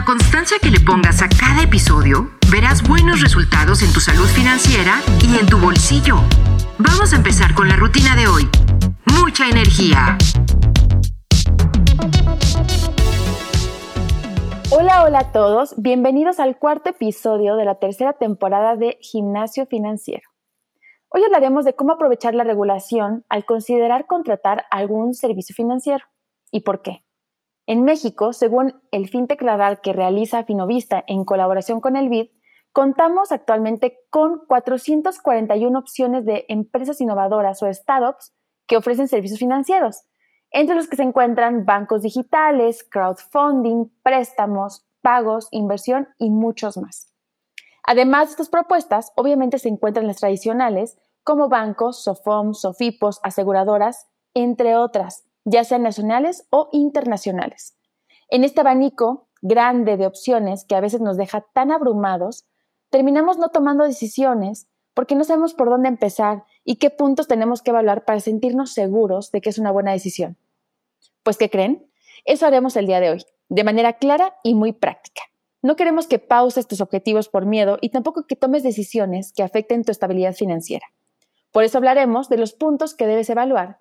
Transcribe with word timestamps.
la 0.00 0.06
constancia 0.06 0.56
que 0.62 0.70
le 0.70 0.80
pongas 0.80 1.20
a 1.20 1.28
cada 1.28 1.62
episodio, 1.62 2.30
verás 2.50 2.82
buenos 2.88 3.20
resultados 3.20 3.82
en 3.82 3.92
tu 3.92 4.00
salud 4.00 4.24
financiera 4.28 5.02
y 5.22 5.38
en 5.38 5.46
tu 5.46 5.58
bolsillo. 5.58 6.16
Vamos 6.78 7.12
a 7.12 7.16
empezar 7.16 7.54
con 7.54 7.68
la 7.68 7.76
rutina 7.76 8.16
de 8.16 8.26
hoy. 8.26 8.48
Mucha 9.20 9.46
energía. 9.46 10.16
Hola, 14.70 15.04
hola 15.04 15.18
a 15.18 15.32
todos. 15.32 15.74
Bienvenidos 15.76 16.40
al 16.40 16.56
cuarto 16.56 16.88
episodio 16.88 17.56
de 17.56 17.66
la 17.66 17.74
tercera 17.74 18.14
temporada 18.14 18.76
de 18.76 18.96
Gimnasio 19.02 19.66
Financiero. 19.66 20.30
Hoy 21.10 21.24
hablaremos 21.24 21.66
de 21.66 21.74
cómo 21.74 21.92
aprovechar 21.92 22.34
la 22.34 22.44
regulación 22.44 23.26
al 23.28 23.44
considerar 23.44 24.06
contratar 24.06 24.64
algún 24.70 25.12
servicio 25.12 25.54
financiero 25.54 26.06
y 26.50 26.60
por 26.60 26.80
qué. 26.80 27.04
En 27.70 27.84
México, 27.84 28.32
según 28.32 28.82
el 28.90 29.08
FinTech 29.08 29.40
Radar 29.40 29.80
que 29.80 29.92
realiza 29.92 30.42
Finovista 30.42 31.04
en 31.06 31.24
colaboración 31.24 31.80
con 31.80 31.94
el 31.94 32.08
BID, 32.08 32.30
contamos 32.72 33.30
actualmente 33.30 34.00
con 34.10 34.44
441 34.48 35.78
opciones 35.78 36.24
de 36.24 36.46
empresas 36.48 37.00
innovadoras 37.00 37.62
o 37.62 37.72
startups 37.72 38.34
que 38.66 38.76
ofrecen 38.76 39.06
servicios 39.06 39.38
financieros, 39.38 40.02
entre 40.50 40.74
los 40.74 40.88
que 40.88 40.96
se 40.96 41.04
encuentran 41.04 41.64
bancos 41.64 42.02
digitales, 42.02 42.82
crowdfunding, 42.82 43.84
préstamos, 44.02 44.84
pagos, 45.00 45.46
inversión 45.52 46.08
y 46.18 46.30
muchos 46.30 46.76
más. 46.76 47.14
Además 47.84 48.26
de 48.26 48.30
estas 48.32 48.48
propuestas, 48.48 49.12
obviamente 49.14 49.60
se 49.60 49.68
encuentran 49.68 50.08
las 50.08 50.16
tradicionales 50.16 50.98
como 51.22 51.48
bancos, 51.48 52.02
SOFOM, 52.02 52.52
SOFIPOS, 52.52 53.20
aseguradoras, 53.22 54.08
entre 54.34 54.74
otras, 54.74 55.29
ya 55.44 55.64
sean 55.64 55.82
nacionales 55.82 56.46
o 56.50 56.68
internacionales. 56.72 57.76
En 58.28 58.44
este 58.44 58.60
abanico 58.60 59.28
grande 59.42 59.96
de 59.96 60.06
opciones 60.06 60.64
que 60.64 60.74
a 60.74 60.80
veces 60.80 61.00
nos 61.00 61.16
deja 61.16 61.40
tan 61.52 61.72
abrumados, 61.72 62.46
terminamos 62.90 63.38
no 63.38 63.48
tomando 63.48 63.84
decisiones 63.84 64.68
porque 64.94 65.14
no 65.14 65.24
sabemos 65.24 65.54
por 65.54 65.70
dónde 65.70 65.88
empezar 65.88 66.44
y 66.64 66.76
qué 66.76 66.90
puntos 66.90 67.28
tenemos 67.28 67.62
que 67.62 67.70
evaluar 67.70 68.04
para 68.04 68.20
sentirnos 68.20 68.72
seguros 68.72 69.30
de 69.30 69.40
que 69.40 69.50
es 69.50 69.58
una 69.58 69.70
buena 69.70 69.92
decisión. 69.92 70.36
Pues, 71.22 71.38
¿qué 71.38 71.48
creen? 71.48 71.86
Eso 72.24 72.46
haremos 72.46 72.76
el 72.76 72.86
día 72.86 73.00
de 73.00 73.10
hoy, 73.10 73.24
de 73.48 73.64
manera 73.64 73.94
clara 73.94 74.36
y 74.42 74.54
muy 74.54 74.72
práctica. 74.72 75.22
No 75.62 75.76
queremos 75.76 76.06
que 76.06 76.18
pauses 76.18 76.66
tus 76.66 76.80
objetivos 76.80 77.28
por 77.28 77.46
miedo 77.46 77.78
y 77.80 77.90
tampoco 77.90 78.26
que 78.26 78.36
tomes 78.36 78.62
decisiones 78.62 79.32
que 79.32 79.42
afecten 79.42 79.84
tu 79.84 79.92
estabilidad 79.92 80.34
financiera. 80.34 80.86
Por 81.52 81.64
eso 81.64 81.78
hablaremos 81.78 82.28
de 82.28 82.38
los 82.38 82.52
puntos 82.52 82.94
que 82.94 83.06
debes 83.06 83.28
evaluar 83.30 83.78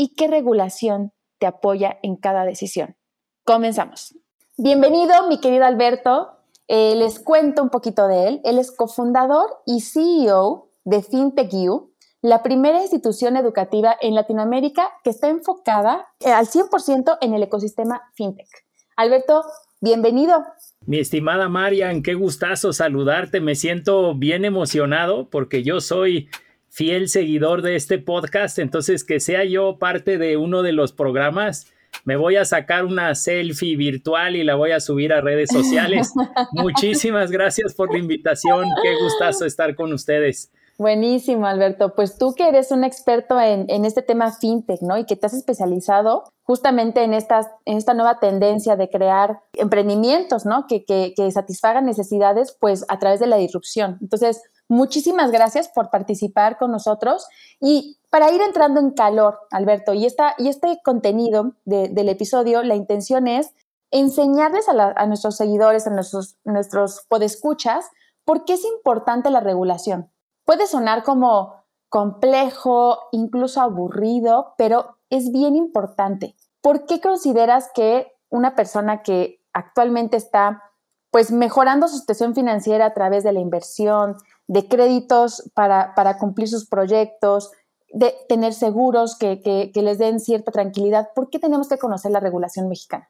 y 0.00 0.14
qué 0.14 0.28
regulación 0.28 1.12
te 1.38 1.46
apoya 1.46 1.98
en 2.02 2.16
cada 2.16 2.46
decisión. 2.46 2.96
Comenzamos. 3.44 4.16
Bienvenido, 4.56 5.28
mi 5.28 5.40
querido 5.40 5.66
Alberto. 5.66 6.38
Eh, 6.68 6.94
les 6.96 7.20
cuento 7.20 7.62
un 7.62 7.68
poquito 7.68 8.08
de 8.08 8.28
él. 8.28 8.40
Él 8.44 8.58
es 8.58 8.70
cofundador 8.70 9.58
y 9.66 9.82
CEO 9.82 10.70
de 10.84 11.02
FinTechU, 11.02 11.92
la 12.22 12.42
primera 12.42 12.80
institución 12.80 13.36
educativa 13.36 13.94
en 14.00 14.14
Latinoamérica 14.14 14.88
que 15.04 15.10
está 15.10 15.28
enfocada 15.28 16.06
eh, 16.20 16.30
al 16.30 16.46
100% 16.46 17.18
en 17.20 17.34
el 17.34 17.42
ecosistema 17.42 18.00
FinTech. 18.14 18.48
Alberto, 18.96 19.44
bienvenido. 19.82 20.42
Mi 20.86 20.98
estimada 20.98 21.50
Marian, 21.50 22.02
qué 22.02 22.14
gustazo 22.14 22.72
saludarte. 22.72 23.42
Me 23.42 23.54
siento 23.54 24.14
bien 24.14 24.46
emocionado 24.46 25.28
porque 25.28 25.62
yo 25.62 25.82
soy 25.82 26.30
fiel 26.70 27.08
seguidor 27.08 27.62
de 27.62 27.76
este 27.76 27.98
podcast, 27.98 28.58
entonces 28.58 29.04
que 29.04 29.20
sea 29.20 29.44
yo 29.44 29.78
parte 29.78 30.16
de 30.16 30.36
uno 30.36 30.62
de 30.62 30.72
los 30.72 30.92
programas, 30.92 31.66
me 32.04 32.16
voy 32.16 32.36
a 32.36 32.44
sacar 32.44 32.84
una 32.84 33.14
selfie 33.14 33.76
virtual 33.76 34.36
y 34.36 34.44
la 34.44 34.54
voy 34.54 34.70
a 34.70 34.80
subir 34.80 35.12
a 35.12 35.20
redes 35.20 35.50
sociales. 35.52 36.12
Muchísimas 36.52 37.30
gracias 37.30 37.74
por 37.74 37.92
la 37.92 37.98
invitación, 37.98 38.64
qué 38.82 38.94
gustazo 39.02 39.44
estar 39.44 39.74
con 39.74 39.92
ustedes. 39.92 40.50
Buenísimo, 40.78 41.44
Alberto. 41.44 41.94
Pues 41.94 42.16
tú 42.16 42.32
que 42.34 42.48
eres 42.48 42.70
un 42.70 42.84
experto 42.84 43.38
en, 43.38 43.84
este 43.84 44.00
tema 44.00 44.32
fintech, 44.32 44.80
¿no? 44.80 44.96
Y 44.96 45.04
que 45.04 45.14
te 45.14 45.26
has 45.26 45.34
especializado 45.34 46.24
justamente 46.42 47.04
en, 47.04 47.12
esta, 47.12 47.52
en 47.66 47.76
esta 47.76 47.92
nueva 47.92 48.18
tendencia 48.18 48.76
de 48.76 48.88
crear 48.88 49.40
emprendimientos, 49.52 50.46
¿no? 50.46 50.66
Que, 50.66 50.86
que, 50.86 51.12
que 51.14 51.30
satisfagan 51.32 51.84
necesidades, 51.84 52.56
pues 52.58 52.86
a 52.88 52.98
través 52.98 53.20
de 53.20 53.26
la 53.26 53.36
disrupción. 53.36 53.98
Entonces, 54.00 54.40
Muchísimas 54.70 55.32
gracias 55.32 55.68
por 55.68 55.90
participar 55.90 56.56
con 56.56 56.70
nosotros 56.70 57.26
y 57.58 57.98
para 58.08 58.30
ir 58.30 58.40
entrando 58.40 58.78
en 58.78 58.92
calor, 58.92 59.40
Alberto, 59.50 59.94
y, 59.94 60.06
esta, 60.06 60.36
y 60.38 60.46
este 60.46 60.80
contenido 60.84 61.56
del 61.64 62.08
episodio, 62.08 62.62
la 62.62 62.76
intención 62.76 63.26
es 63.26 63.52
enseñarles 63.90 64.68
a, 64.68 65.06
nuestros 65.06 65.36
seguidores, 65.36 65.88
a 65.88 65.90
nuestros, 65.90 66.36
nuestros 66.44 67.04
podescuchas, 67.08 67.90
por 68.24 68.44
qué 68.44 68.52
es 68.52 68.64
importante 68.64 69.30
la 69.30 69.40
regulación. 69.40 70.08
Puede 70.44 70.68
sonar 70.68 71.02
como 71.02 71.64
complejo, 71.88 73.00
incluso 73.10 73.60
aburrido, 73.60 74.54
pero 74.56 74.98
es 75.10 75.32
bien 75.32 75.56
importante. 75.56 76.36
¿Por 76.60 76.86
qué 76.86 77.00
consideras 77.00 77.70
que 77.74 78.12
una 78.28 78.54
persona 78.54 79.02
que 79.02 79.42
actualmente 79.52 80.16
está 80.16 80.62
pues 81.10 81.32
mejorando 81.32 81.88
su 81.88 81.98
situación 81.98 82.34
financiera 82.34 82.86
a 82.86 82.94
través 82.94 83.24
de 83.24 83.32
la 83.32 83.40
inversión, 83.40 84.16
de 84.50 84.66
créditos 84.66 85.48
para, 85.54 85.94
cumplir 86.18 86.48
sus 86.48 86.66
proyectos, 86.66 87.52
de 87.92 88.12
tener 88.28 88.52
seguros 88.52 89.16
que, 89.16 89.70
les 89.72 89.98
den 89.98 90.18
cierta 90.18 90.50
tranquilidad. 90.50 91.10
¿Por 91.14 91.30
qué 91.30 91.38
tenemos 91.38 91.68
que 91.68 91.78
conocer 91.78 92.10
la 92.10 92.18
regulación 92.18 92.68
mexicana? 92.68 93.08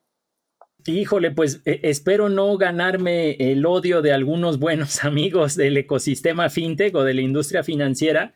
Híjole, 0.85 1.31
pues 1.31 1.63
eh, 1.65 1.81
espero 1.85 2.29
no 2.29 2.59
ganarme 2.59 3.37
el 3.39 3.65
odio 3.65 4.03
de 4.03 4.13
algunos 4.13 4.59
buenos 4.59 5.03
amigos 5.05 5.57
del 5.57 5.79
ecosistema 5.79 6.51
fintech 6.51 6.95
o 6.95 7.05
de 7.05 7.15
la 7.15 7.23
industria 7.23 7.65
financiera, 7.65 8.35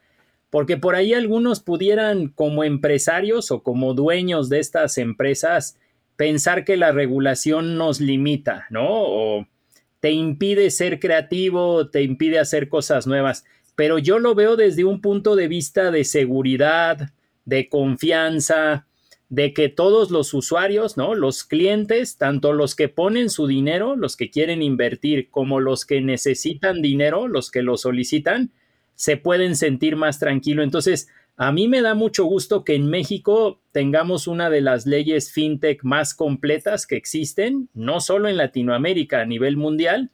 porque 0.49 0.79
por 0.79 0.95
ahí 0.95 1.13
algunos 1.13 1.61
pudieran 1.61 2.29
como 2.29 2.65
empresarios 2.65 3.51
o 3.51 3.63
como 3.63 3.93
dueños 3.93 4.49
de 4.49 4.61
estas 4.61 4.97
empresas 4.97 5.77
pensar 6.17 6.65
que 6.65 6.79
la 6.79 6.91
regulación 6.91 7.77
nos 7.77 8.01
limita, 8.01 8.65
¿no? 8.71 9.47
Te 10.05 10.13
impide 10.13 10.71
ser 10.71 11.01
creativo, 11.01 11.89
te 11.89 12.03
impide 12.03 12.39
hacer 12.39 12.69
cosas 12.69 13.07
nuevas. 13.07 13.47
Pero 13.75 13.99
yo 13.99 14.19
lo 14.19 14.35
veo 14.35 14.55
desde 14.55 14.85
un 14.85 15.01
punto 15.01 15.35
de 15.35 15.49
vista 15.49 15.91
de 15.91 16.05
seguridad, 16.05 17.13
de 17.47 17.71
confianza, 17.71 18.87
de 19.31 19.55
que 19.55 19.71
todos 19.71 20.11
los 20.11 20.35
usuarios, 20.35 20.99
¿no? 20.99 21.15
Los 21.15 21.43
clientes, 21.43 22.19
tanto 22.19 22.53
los 22.53 22.75
que 22.75 22.91
ponen 22.91 23.31
su 23.31 23.47
dinero, 23.47 23.97
los 23.97 24.19
que 24.19 24.29
quieren 24.29 24.61
invertir, 24.61 25.31
como 25.31 25.59
los 25.59 25.87
que 25.87 26.03
necesitan 26.03 26.83
dinero, 26.83 27.27
los 27.27 27.51
que 27.51 27.63
lo 27.63 27.79
solicitan, 27.79 28.51
se 28.97 29.17
pueden 29.17 29.57
sentir 29.57 29.97
más 29.97 30.19
tranquilo. 30.19 30.63
Entonces, 30.63 31.09
a 31.37 31.51
mí 31.51 31.67
me 31.67 31.83
da 31.83 31.95
mucho 31.95 32.25
gusto 32.25 32.65
que 32.65 32.75
en 32.75 32.89
México 32.89 33.61
tengamos 33.73 34.29
una 34.29 34.51
de 34.51 34.61
las 34.61 34.87
leyes 34.87 35.33
fintech 35.33 35.83
más 35.83 36.15
completas 36.15 36.87
que 36.87 36.97
existen, 36.97 37.69
no 37.75 38.01
solo 38.01 38.29
en 38.29 38.37
Latinoamérica, 38.37 39.21
a 39.21 39.25
nivel 39.25 39.57
mundial, 39.57 40.11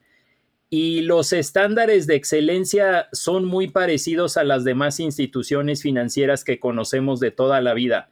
y 0.70 1.02
los 1.02 1.32
estándares 1.32 2.06
de 2.06 2.14
excelencia 2.14 3.08
son 3.12 3.44
muy 3.44 3.68
parecidos 3.68 4.36
a 4.36 4.44
las 4.44 4.64
demás 4.64 5.00
instituciones 5.00 5.82
financieras 5.82 6.44
que 6.44 6.60
conocemos 6.60 7.20
de 7.20 7.32
toda 7.32 7.60
la 7.60 7.74
vida. 7.74 8.08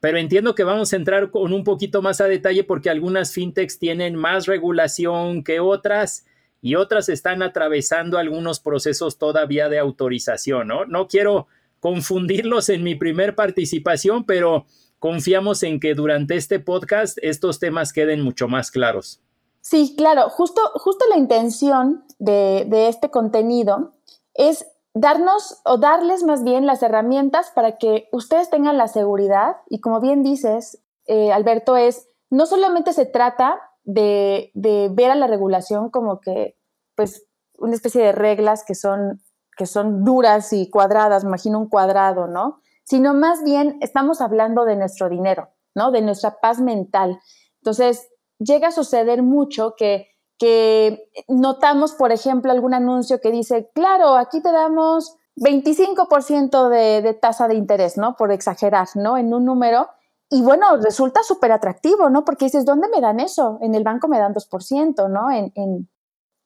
Pero 0.00 0.18
entiendo 0.18 0.56
que 0.56 0.64
vamos 0.64 0.92
a 0.92 0.96
entrar 0.96 1.30
con 1.30 1.52
un 1.52 1.62
poquito 1.62 2.02
más 2.02 2.20
a 2.20 2.26
detalle 2.26 2.64
porque 2.64 2.90
algunas 2.90 3.32
fintechs 3.32 3.78
tienen 3.78 4.16
más 4.16 4.46
regulación 4.46 5.44
que 5.44 5.60
otras 5.60 6.26
y 6.60 6.74
otras 6.74 7.08
están 7.08 7.40
atravesando 7.40 8.18
algunos 8.18 8.58
procesos 8.58 9.16
todavía 9.16 9.68
de 9.68 9.78
autorización, 9.78 10.66
¿no? 10.66 10.84
No 10.86 11.06
quiero 11.06 11.46
confundirlos 11.82 12.68
en 12.68 12.84
mi 12.84 12.94
primer 12.94 13.34
participación, 13.34 14.24
pero 14.24 14.66
confiamos 15.00 15.64
en 15.64 15.80
que 15.80 15.96
durante 15.96 16.36
este 16.36 16.60
podcast 16.60 17.18
estos 17.22 17.58
temas 17.58 17.92
queden 17.92 18.22
mucho 18.22 18.46
más 18.46 18.70
claros. 18.70 19.20
Sí, 19.62 19.96
claro, 19.98 20.30
justo, 20.30 20.62
justo 20.76 21.04
la 21.10 21.16
intención 21.16 22.04
de, 22.20 22.68
este 22.88 23.10
contenido 23.10 23.94
es 24.34 24.64
darnos 24.94 25.60
o 25.64 25.76
darles 25.76 26.22
más 26.22 26.44
bien 26.44 26.66
las 26.66 26.84
herramientas 26.84 27.50
para 27.52 27.78
que 27.78 28.08
ustedes 28.12 28.48
tengan 28.48 28.78
la 28.78 28.86
seguridad 28.86 29.56
y 29.68 29.80
como 29.80 30.00
bien 30.00 30.22
dices, 30.22 30.80
eh, 31.06 31.32
Alberto, 31.32 31.76
es 31.76 32.08
no 32.30 32.46
solamente 32.46 32.92
se 32.92 33.06
trata 33.06 33.60
de, 33.82 34.52
de, 34.54 34.88
ver 34.92 35.10
a 35.10 35.16
la 35.16 35.26
regulación 35.26 35.90
como 35.90 36.20
que, 36.20 36.56
pues, 36.94 37.26
una 37.58 37.74
especie 37.74 38.04
de 38.04 38.12
reglas 38.12 38.62
que 38.64 38.76
son 38.76 39.20
son 39.66 40.04
duras 40.04 40.52
y 40.52 40.70
cuadradas, 40.70 41.24
imagino 41.24 41.58
un 41.58 41.68
cuadrado, 41.68 42.26
¿no? 42.26 42.60
Sino 42.84 43.14
más 43.14 43.42
bien 43.44 43.78
estamos 43.80 44.20
hablando 44.20 44.64
de 44.64 44.76
nuestro 44.76 45.08
dinero, 45.08 45.50
¿no? 45.74 45.90
De 45.90 46.02
nuestra 46.02 46.40
paz 46.40 46.60
mental. 46.60 47.18
Entonces, 47.60 48.08
llega 48.38 48.68
a 48.68 48.72
suceder 48.72 49.22
mucho 49.22 49.74
que, 49.76 50.08
que 50.38 51.08
notamos, 51.28 51.92
por 51.92 52.12
ejemplo, 52.12 52.50
algún 52.50 52.74
anuncio 52.74 53.20
que 53.20 53.30
dice, 53.30 53.70
claro, 53.74 54.16
aquí 54.16 54.40
te 54.42 54.50
damos 54.52 55.16
25% 55.36 56.68
de, 56.68 57.02
de 57.02 57.14
tasa 57.14 57.48
de 57.48 57.54
interés, 57.54 57.96
¿no? 57.96 58.16
Por 58.16 58.32
exagerar, 58.32 58.88
¿no? 58.94 59.16
En 59.16 59.32
un 59.32 59.44
número. 59.44 59.88
y 60.28 60.42
bueno, 60.42 60.76
resulta 60.78 61.22
súper 61.22 61.52
atractivo, 61.52 62.08
¿no? 62.10 62.24
Porque 62.24 62.46
dices, 62.46 62.64
¿dónde 62.64 62.88
me 62.88 63.00
dan 63.00 63.20
eso? 63.20 63.58
En 63.60 63.74
el 63.74 63.84
banco 63.84 64.08
me 64.08 64.18
dan 64.18 64.34
2%, 64.34 65.08
¿no? 65.10 65.30
En, 65.30 65.52
en, 65.54 65.88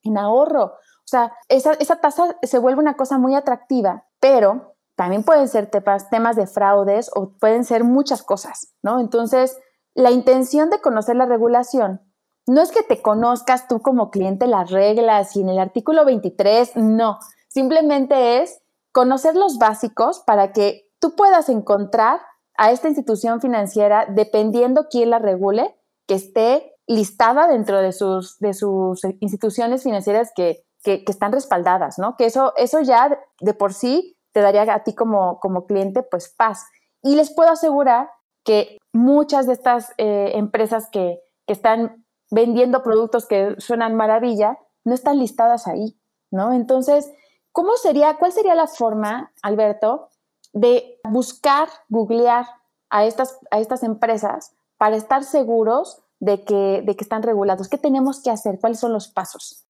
en 0.03 0.17
ahorro. 0.17 0.73
O 1.07 1.09
sea, 1.09 1.33
esa, 1.47 1.73
esa 1.73 2.01
tasa 2.01 2.35
se 2.41 2.59
vuelve 2.59 2.81
una 2.81 2.97
cosa 2.97 3.17
muy 3.17 3.33
atractiva, 3.33 4.05
pero 4.19 4.75
también 4.97 5.23
pueden 5.23 5.47
ser 5.47 5.69
temas, 5.69 6.35
de 6.35 6.47
fraudes 6.47 7.09
o 7.15 7.29
pueden 7.39 7.63
ser 7.63 7.83
muchas 7.83 8.23
cosas, 8.23 8.73
¿no? 8.81 8.99
Entonces, 8.99 9.57
la 9.93 10.11
intención 10.11 10.69
de 10.69 10.81
conocer 10.81 11.15
la 11.15 11.27
regulación 11.27 12.01
no 12.47 12.61
es 12.61 12.71
que 12.71 12.83
te 12.83 13.01
conozcas 13.01 13.67
tú 13.67 13.81
como 13.81 14.09
cliente 14.09 14.47
las 14.47 14.71
reglas 14.71 15.35
y 15.35 15.41
en 15.41 15.49
el 15.49 15.59
artículo 15.59 16.03
23, 16.03 16.75
no, 16.75 17.19
simplemente 17.47 18.41
es 18.41 18.59
conocer 18.91 19.35
los 19.35 19.59
básicos 19.59 20.21
para 20.25 20.51
que 20.51 20.89
tú 20.99 21.15
puedas 21.15 21.47
encontrar 21.47 22.19
a 22.57 22.71
esta 22.71 22.87
institución 22.87 23.39
financiera, 23.39 24.07
dependiendo 24.09 24.87
quién 24.89 25.11
la 25.11 25.19
regule, 25.19 25.77
que 26.07 26.15
esté 26.15 26.73
listada 26.87 27.47
dentro 27.47 27.81
de 27.81 27.91
sus, 27.91 28.39
de 28.39 28.53
sus 28.53 29.03
instituciones 29.19 29.83
financieras 29.83 30.31
que, 30.35 30.65
que, 30.83 31.03
están 31.07 31.31
respaldadas, 31.31 31.97
¿no? 31.99 32.15
Que 32.15 32.25
eso, 32.25 32.53
eso 32.57 32.81
ya 32.81 33.19
de 33.39 33.53
por 33.53 33.73
sí 33.73 34.17
te 34.31 34.41
daría 34.41 34.73
a 34.73 34.83
ti 34.83 34.93
como, 34.93 35.39
como 35.39 35.65
cliente 35.65 36.03
pues 36.03 36.29
paz. 36.29 36.65
Y 37.01 37.15
les 37.15 37.33
puedo 37.33 37.49
asegurar 37.49 38.09
que 38.43 38.77
muchas 38.93 39.47
de 39.47 39.53
estas 39.53 39.93
eh, 39.97 40.31
empresas 40.35 40.89
que, 40.89 41.19
que 41.45 41.53
están 41.53 42.05
vendiendo 42.29 42.83
productos 42.83 43.25
que 43.25 43.55
suenan 43.59 43.95
maravilla, 43.95 44.57
no 44.83 44.93
están 44.93 45.19
listadas 45.19 45.67
ahí, 45.67 45.99
¿no? 46.31 46.53
Entonces, 46.53 47.11
¿cómo 47.51 47.75
sería, 47.75 48.17
cuál 48.17 48.31
sería 48.31 48.55
la 48.55 48.67
forma, 48.67 49.31
Alberto, 49.41 50.09
de 50.53 50.99
buscar, 51.09 51.69
googlear 51.89 52.45
a 52.89 53.05
estas, 53.05 53.39
a 53.51 53.59
estas 53.59 53.83
empresas 53.83 54.53
para 54.77 54.95
estar 54.95 55.23
seguros 55.23 56.01
de 56.19 56.43
que, 56.43 56.83
de 56.85 56.95
que 56.95 57.03
están 57.03 57.23
regulados? 57.23 57.69
¿Qué 57.69 57.77
tenemos 57.77 58.21
que 58.21 58.31
hacer? 58.31 58.59
¿Cuáles 58.59 58.79
son 58.79 58.93
los 58.93 59.07
pasos? 59.07 59.66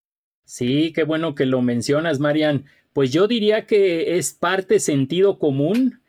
Sí, 0.47 0.93
qué 0.93 1.03
bueno 1.03 1.35
que 1.35 1.45
lo 1.45 1.61
mencionas, 1.61 2.21
Marian. 2.21 2.63
Pues 2.93 3.11
yo 3.11 3.27
diría 3.27 3.65
que 3.65 4.17
es 4.17 4.33
parte 4.33 4.79
sentido 4.79 5.39
común 5.39 5.99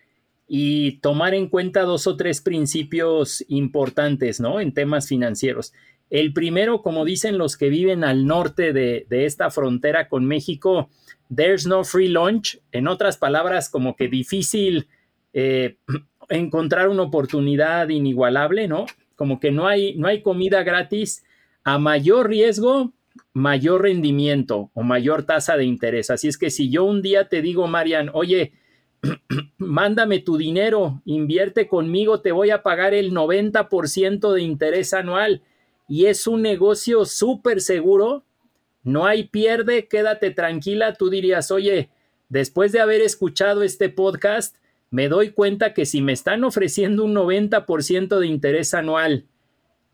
y 0.46 1.00
tomar 1.00 1.34
en 1.34 1.48
cuenta 1.48 1.82
dos 1.82 2.06
o 2.06 2.16
tres 2.16 2.40
principios 2.40 3.44
importantes, 3.48 4.38
¿no? 4.38 4.60
En 4.60 4.72
temas 4.72 5.08
financieros. 5.08 5.72
El 6.08 6.32
primero, 6.32 6.82
como 6.82 7.04
dicen 7.04 7.36
los 7.36 7.56
que 7.56 7.68
viven 7.68 8.04
al 8.04 8.26
norte 8.26 8.72
de, 8.72 9.06
esta 9.10 9.50
frontera 9.50 10.08
con 10.08 10.24
México, 10.24 10.88
there's 11.34 11.66
no 11.66 11.82
free 11.82 12.06
lunch. 12.06 12.60
En 12.70 12.86
otras 12.86 13.16
palabras, 13.16 13.68
como 13.68 13.96
que 13.96 14.06
difícil 14.06 14.86
eh, 15.32 15.78
encontrar 16.28 16.90
una 16.90 17.02
oportunidad 17.02 17.88
inigualable, 17.88 18.68
¿no? 18.68 18.86
Como 19.16 19.40
que 19.40 19.50
no 19.50 19.66
hay, 19.66 19.96
no 19.96 20.06
hay 20.06 20.22
comida 20.22 20.62
gratis 20.62 21.24
a 21.64 21.80
mayor 21.80 22.28
riesgo, 22.28 22.92
mayor 23.32 23.82
rendimiento 23.82 24.70
o 24.74 24.82
mayor 24.82 25.24
tasa 25.24 25.56
de 25.56 25.64
interés. 25.64 26.10
Así 26.10 26.28
es 26.28 26.38
que 26.38 26.50
si 26.50 26.70
yo 26.70 26.84
un 26.84 27.02
día 27.02 27.28
te 27.28 27.42
digo, 27.42 27.66
Marian, 27.66 28.10
oye, 28.12 28.52
mándame 29.58 30.18
tu 30.20 30.36
dinero, 30.36 31.02
invierte 31.04 31.68
conmigo, 31.68 32.20
te 32.20 32.32
voy 32.32 32.50
a 32.50 32.62
pagar 32.62 32.94
el 32.94 33.12
90% 33.12 34.32
de 34.32 34.42
interés 34.42 34.94
anual 34.94 35.42
y 35.88 36.06
es 36.06 36.26
un 36.26 36.42
negocio 36.42 37.04
súper 37.04 37.60
seguro, 37.60 38.24
no 38.82 39.06
hay 39.06 39.24
pierde, 39.24 39.88
quédate 39.88 40.30
tranquila, 40.30 40.94
tú 40.94 41.10
dirías, 41.10 41.50
oye, 41.50 41.90
después 42.28 42.72
de 42.72 42.80
haber 42.80 43.00
escuchado 43.00 43.62
este 43.62 43.88
podcast, 43.88 44.56
me 44.90 45.08
doy 45.08 45.30
cuenta 45.30 45.74
que 45.74 45.86
si 45.86 46.00
me 46.00 46.12
están 46.12 46.44
ofreciendo 46.44 47.04
un 47.04 47.14
90% 47.14 48.18
de 48.18 48.26
interés 48.26 48.74
anual, 48.74 49.26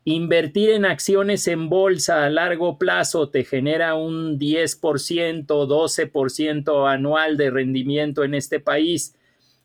invertir 0.05 0.69
en 0.69 0.85
acciones 0.85 1.47
en 1.47 1.67
bolsa 1.67 2.23
a 2.23 2.29
largo 2.29 2.77
plazo 2.77 3.29
te 3.29 3.43
genera 3.43 3.95
un 3.95 4.39
10%, 4.39 5.45
12% 5.47 6.91
anual 6.91 7.37
de 7.37 7.49
rendimiento 7.49 8.23
en 8.23 8.35
este 8.35 8.59
país. 8.59 9.15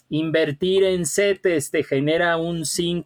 Invertir 0.09 0.83
en 0.85 1.05
CETES 1.05 1.71
te 1.71 1.85
genera 1.85 2.39
un 2.39 2.61
5%, 2.61 3.05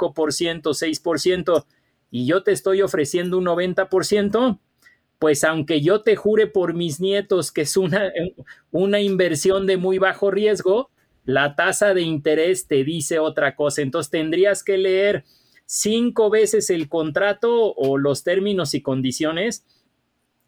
6% 0.62 1.66
y 2.12 2.26
yo 2.26 2.44
te 2.44 2.52
estoy 2.52 2.82
ofreciendo 2.82 3.38
un 3.38 3.46
90%, 3.46 4.60
pues 5.18 5.42
aunque 5.42 5.80
yo 5.80 6.02
te 6.02 6.14
jure 6.14 6.46
por 6.46 6.72
mis 6.72 7.00
nietos 7.00 7.50
que 7.50 7.62
es 7.62 7.76
una, 7.76 8.12
una 8.70 9.00
inversión 9.00 9.66
de 9.66 9.76
muy 9.76 9.98
bajo 9.98 10.30
riesgo, 10.30 10.90
la 11.24 11.56
tasa 11.56 11.94
de 11.94 12.02
interés 12.02 12.68
te 12.68 12.84
dice 12.84 13.18
otra 13.18 13.56
cosa. 13.56 13.82
Entonces 13.82 14.10
tendrías 14.10 14.62
que 14.62 14.78
leer 14.78 15.24
cinco 15.66 16.30
veces 16.30 16.70
el 16.70 16.88
contrato 16.88 17.74
o 17.74 17.98
los 17.98 18.24
términos 18.24 18.74
y 18.74 18.82
condiciones 18.82 19.64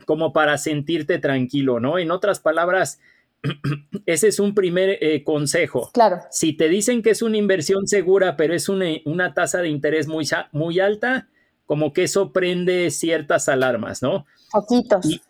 como 0.05 0.33
para 0.33 0.59
sentirte 0.59 1.19
tranquilo, 1.19 1.81
¿no? 1.81 1.99
En 1.99 2.11
otras 2.11 2.41
palabras, 2.41 3.01
ese 4.07 4.29
es 4.29 4.39
un 4.39 4.55
primer 4.55 4.99
eh, 5.01 5.25
consejo. 5.25 5.91
Claro. 5.93 6.21
Si 6.31 6.53
te 6.53 6.69
dicen 6.69 7.03
que 7.03 7.11
es 7.11 7.23
una 7.23 7.39
inversión 7.39 7.87
segura, 7.87 8.37
pero 8.37 8.55
es 8.55 8.69
una, 8.69 8.87
una 9.05 9.35
tasa 9.35 9.61
de 9.61 9.69
interés 9.69 10.07
muy, 10.07 10.29
muy 10.53 10.81
alta, 10.81 11.29
como 11.65 11.93
que 11.93 12.05
eso 12.05 12.33
prende 12.33 12.91
ciertas 12.91 13.49
alarmas, 13.49 14.03
¿no? 14.03 14.27
Poquitos. 14.53 15.21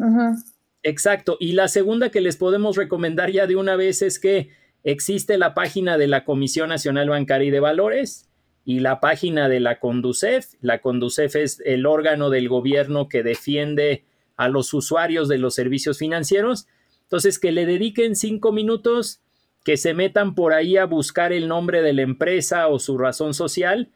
Exacto. 0.83 1.37
Y 1.41 1.53
la 1.53 1.69
segunda 1.69 2.11
que 2.11 2.21
les 2.21 2.37
podemos 2.37 2.77
recomendar 2.77 3.31
ya 3.31 3.47
de 3.47 3.57
una 3.57 3.77
vez 3.77 4.03
es 4.03 4.19
que 4.19 4.51
existe 4.85 5.39
la 5.39 5.55
página 5.55 5.97
de 5.97 6.07
la 6.07 6.25
Comisión 6.25 6.69
Nacional 6.69 7.09
Bancaria 7.09 7.49
y 7.49 7.51
de 7.51 7.61
Valores 7.61 8.26
y 8.67 8.81
la 8.81 8.99
página 8.99 9.49
de 9.49 9.61
la 9.61 9.79
Conducef. 9.79 10.55
La 10.61 10.81
Conducef 10.81 11.37
es 11.37 11.63
el 11.65 11.87
órgano 11.87 12.31
del 12.31 12.49
gobierno 12.49 13.09
que 13.09 13.23
defiende 13.23 14.05
a 14.37 14.49
los 14.49 14.75
usuarios 14.75 15.29
de 15.29 15.39
los 15.39 15.55
servicios 15.55 15.99
financieros. 15.99 16.67
Entonces, 17.03 17.39
que 17.39 17.53
le 17.53 17.65
dediquen 17.65 18.17
cinco 18.17 18.51
minutos, 18.51 19.23
que 19.65 19.77
se 19.77 19.95
metan 19.95 20.35
por 20.35 20.53
ahí 20.53 20.77
a 20.77 20.85
buscar 20.85 21.33
el 21.33 21.47
nombre 21.47 21.81
de 21.81 21.93
la 21.93 22.03
empresa 22.03 22.67
o 22.67 22.81
su 22.81 22.99
razón 22.99 23.35
social 23.35 23.93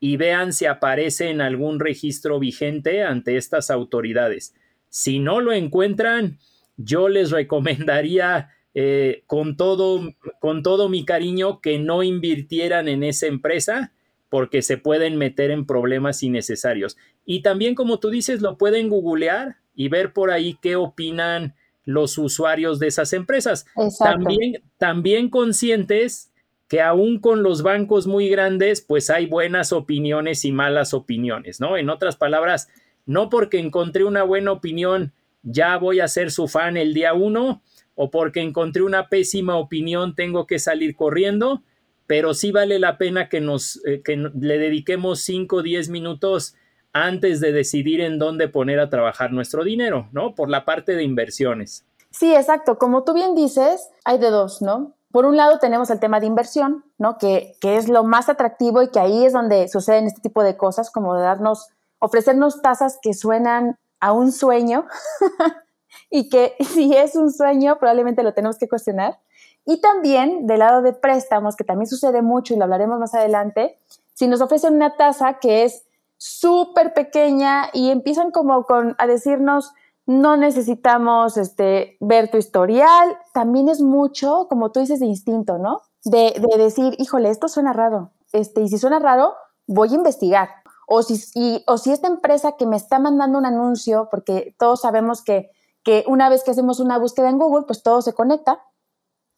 y 0.00 0.16
vean 0.16 0.54
si 0.54 0.64
aparece 0.64 1.28
en 1.28 1.42
algún 1.42 1.78
registro 1.78 2.38
vigente 2.38 3.02
ante 3.02 3.36
estas 3.36 3.70
autoridades. 3.70 4.54
Si 4.88 5.18
no 5.18 5.42
lo 5.42 5.52
encuentran, 5.52 6.38
yo 6.78 7.10
les 7.10 7.30
recomendaría 7.30 8.48
eh, 8.72 9.22
con, 9.26 9.58
todo, 9.58 10.14
con 10.40 10.62
todo 10.62 10.88
mi 10.88 11.04
cariño 11.04 11.60
que 11.60 11.78
no 11.78 12.02
invirtieran 12.02 12.88
en 12.88 13.02
esa 13.02 13.26
empresa 13.26 13.92
porque 14.34 14.62
se 14.62 14.78
pueden 14.78 15.16
meter 15.16 15.52
en 15.52 15.64
problemas 15.64 16.24
innecesarios. 16.24 16.96
Y 17.24 17.42
también, 17.42 17.76
como 17.76 18.00
tú 18.00 18.10
dices, 18.10 18.42
lo 18.42 18.58
pueden 18.58 18.88
googlear 18.88 19.58
y 19.76 19.88
ver 19.88 20.12
por 20.12 20.32
ahí 20.32 20.58
qué 20.60 20.74
opinan 20.74 21.54
los 21.84 22.18
usuarios 22.18 22.80
de 22.80 22.88
esas 22.88 23.12
empresas. 23.12 23.64
También, 23.96 24.60
también 24.76 25.30
conscientes 25.30 26.32
que 26.66 26.80
aún 26.80 27.20
con 27.20 27.44
los 27.44 27.62
bancos 27.62 28.08
muy 28.08 28.28
grandes, 28.28 28.80
pues 28.80 29.08
hay 29.08 29.26
buenas 29.26 29.72
opiniones 29.72 30.44
y 30.44 30.50
malas 30.50 30.94
opiniones, 30.94 31.60
¿no? 31.60 31.76
En 31.76 31.88
otras 31.88 32.16
palabras, 32.16 32.68
no 33.06 33.30
porque 33.30 33.60
encontré 33.60 34.02
una 34.02 34.24
buena 34.24 34.50
opinión, 34.50 35.12
ya 35.44 35.76
voy 35.76 36.00
a 36.00 36.08
ser 36.08 36.32
su 36.32 36.48
fan 36.48 36.76
el 36.76 36.92
día 36.92 37.14
uno, 37.14 37.62
o 37.94 38.10
porque 38.10 38.40
encontré 38.40 38.82
una 38.82 39.08
pésima 39.08 39.54
opinión, 39.54 40.16
tengo 40.16 40.48
que 40.48 40.58
salir 40.58 40.96
corriendo, 40.96 41.62
pero 42.06 42.34
sí 42.34 42.52
vale 42.52 42.78
la 42.78 42.98
pena 42.98 43.28
que 43.28 43.40
nos 43.40 43.80
eh, 43.86 44.02
que 44.02 44.16
le 44.16 44.58
dediquemos 44.58 45.20
5 45.20 45.56
o 45.56 45.62
10 45.62 45.88
minutos 45.88 46.54
antes 46.92 47.40
de 47.40 47.52
decidir 47.52 48.00
en 48.00 48.18
dónde 48.18 48.48
poner 48.48 48.78
a 48.78 48.88
trabajar 48.88 49.32
nuestro 49.32 49.64
dinero, 49.64 50.08
¿no? 50.12 50.34
Por 50.34 50.48
la 50.48 50.64
parte 50.64 50.94
de 50.94 51.02
inversiones. 51.02 51.84
Sí, 52.10 52.32
exacto. 52.32 52.78
Como 52.78 53.02
tú 53.02 53.12
bien 53.12 53.34
dices, 53.34 53.90
hay 54.04 54.18
de 54.18 54.30
dos, 54.30 54.62
¿no? 54.62 54.94
Por 55.10 55.26
un 55.26 55.36
lado 55.36 55.58
tenemos 55.58 55.90
el 55.90 55.98
tema 55.98 56.20
de 56.20 56.26
inversión, 56.26 56.84
¿no? 56.98 57.18
Que, 57.18 57.56
es 57.62 57.88
lo 57.88 58.04
más 58.04 58.28
atractivo 58.28 58.82
y 58.82 58.90
que 58.90 59.00
ahí 59.00 59.24
es 59.24 59.32
donde 59.32 59.68
suceden 59.68 60.06
este 60.06 60.20
tipo 60.20 60.44
de 60.44 60.56
cosas, 60.56 60.90
como 60.90 61.14
de 61.14 61.22
darnos, 61.22 61.68
ofrecernos 61.98 62.62
tasas 62.62 62.98
que 63.02 63.14
suenan 63.14 63.76
a 63.98 64.12
un 64.12 64.30
sueño 64.30 64.86
y 66.10 66.28
que 66.28 66.54
si 66.60 66.96
es 66.96 67.16
un 67.16 67.32
sueño 67.32 67.78
probablemente 67.78 68.22
lo 68.22 68.34
tenemos 68.34 68.58
que 68.58 68.68
cuestionar. 68.68 69.18
Y 69.66 69.80
también 69.80 70.46
del 70.46 70.60
lado 70.60 70.82
de 70.82 70.92
préstamos, 70.92 71.56
que 71.56 71.64
también 71.64 71.86
sucede 71.86 72.22
mucho 72.22 72.54
y 72.54 72.56
lo 72.56 72.64
hablaremos 72.64 72.98
más 72.98 73.14
adelante, 73.14 73.78
si 74.12 74.28
nos 74.28 74.40
ofrecen 74.40 74.74
una 74.74 74.96
tasa 74.96 75.38
que 75.40 75.64
es 75.64 75.84
súper 76.16 76.94
pequeña 76.94 77.70
y 77.72 77.90
empiezan 77.90 78.30
como 78.30 78.64
con, 78.64 78.94
a 78.98 79.06
decirnos, 79.06 79.72
no 80.06 80.36
necesitamos 80.36 81.36
este, 81.36 81.96
ver 82.00 82.30
tu 82.30 82.36
historial, 82.36 83.16
también 83.32 83.68
es 83.68 83.80
mucho, 83.80 84.46
como 84.48 84.70
tú 84.70 84.80
dices, 84.80 85.00
de 85.00 85.06
instinto, 85.06 85.58
¿no? 85.58 85.80
De, 86.04 86.34
decir, 86.58 86.94
híjole, 86.98 87.30
esto 87.30 87.48
suena 87.48 87.72
raro, 87.72 88.10
este, 88.32 88.60
y 88.60 88.68
si 88.68 88.78
suena 88.78 88.98
raro, 88.98 89.34
voy 89.66 89.90
a 89.90 89.94
investigar. 89.94 90.50
O 90.86 91.02
si, 91.02 91.64
o 91.66 91.78
si 91.78 91.92
esta 91.92 92.08
empresa 92.08 92.52
que 92.58 92.66
me 92.66 92.76
está 92.76 92.98
mandando 92.98 93.38
un 93.38 93.46
anuncio, 93.46 94.08
porque 94.10 94.54
todos 94.58 94.82
sabemos 94.82 95.22
que, 95.22 95.50
que 95.82 96.04
una 96.06 96.28
vez 96.28 96.44
que 96.44 96.50
hacemos 96.50 96.78
una 96.78 96.98
búsqueda 96.98 97.30
en 97.30 97.38
Google, 97.38 97.64
pues 97.66 97.82
todo 97.82 98.02
se 98.02 98.12
conecta, 98.12 98.62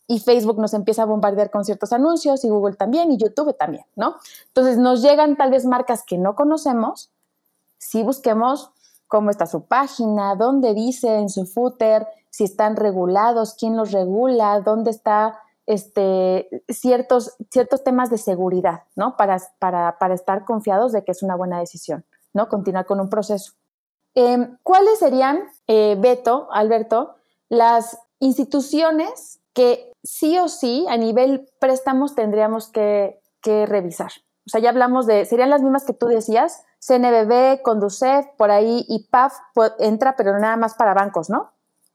y 0.08 0.20
Facebook 0.20 0.58
nos 0.58 0.75
empieza 0.75 1.02
a 1.02 1.06
bombardear 1.06 1.50
con 1.50 1.64
ciertos 1.64 1.92
anuncios 1.92 2.44
y 2.44 2.48
Google 2.48 2.76
también 2.76 3.10
y 3.10 3.16
YouTube 3.16 3.56
también, 3.56 3.84
¿no? 3.96 4.16
Entonces 4.48 4.78
nos 4.78 5.02
llegan 5.02 5.36
tal 5.36 5.50
vez 5.50 5.64
marcas 5.64 6.04
que 6.04 6.18
no 6.18 6.34
conocemos, 6.34 7.10
si 7.78 8.02
busquemos 8.02 8.70
cómo 9.08 9.30
está 9.30 9.46
su 9.46 9.66
página, 9.66 10.34
dónde 10.34 10.75
dice 10.75 11.16
en 11.16 11.28
su 11.28 11.46
footer, 11.46 12.06
si 12.30 12.44
están 12.44 12.76
regulados, 12.76 13.54
quién 13.54 13.76
los 13.76 13.92
regula, 13.92 14.60
dónde 14.60 14.90
está 14.90 15.40
este, 15.66 16.48
ciertos, 16.68 17.36
ciertos 17.50 17.82
temas 17.82 18.10
de 18.10 18.18
seguridad, 18.18 18.82
¿no? 18.94 19.16
Para, 19.16 19.38
para, 19.58 19.98
para, 19.98 20.14
estar 20.14 20.44
confiados 20.44 20.92
de 20.92 21.04
que 21.04 21.12
es 21.12 21.22
una 21.22 21.34
buena 21.34 21.58
decisión, 21.58 22.04
¿no? 22.32 22.48
Continuar 22.48 22.86
con 22.86 23.00
un 23.00 23.10
proceso. 23.10 23.52
Em, 24.14 24.56
¿Cuáles 24.62 24.98
serían, 24.98 25.40
eh, 25.66 25.96
Beto, 25.98 26.48
Alberto, 26.52 27.16
las 27.48 27.98
instituciones 28.20 29.40
que 29.56 29.90
sí 30.04 30.38
o 30.38 30.48
sí 30.48 30.84
a 30.88 30.98
nivel 30.98 31.48
préstamos 31.58 32.14
tendríamos 32.14 32.68
que, 32.68 33.18
que 33.40 33.64
revisar? 33.64 34.12
O 34.46 34.50
sea, 34.50 34.60
ya 34.60 34.68
hablamos 34.68 35.06
de, 35.06 35.25
serían 35.25 35.50
las 35.50 35.62
mismas 35.62 35.84
que 35.84 35.94
tú 35.94 36.06
decías, 36.06 36.62
CNBB, 36.86 37.62
Conducef, 37.62 38.26
por 38.36 38.50
ahí, 38.50 38.84
y 38.88 39.08
PAF 39.10 39.32
entra, 39.80 40.14
pero 40.16 40.38
nada 40.38 40.56
más 40.56 40.75
para 40.75 40.94
bancos, 40.94 41.30
¿no? 41.30 41.52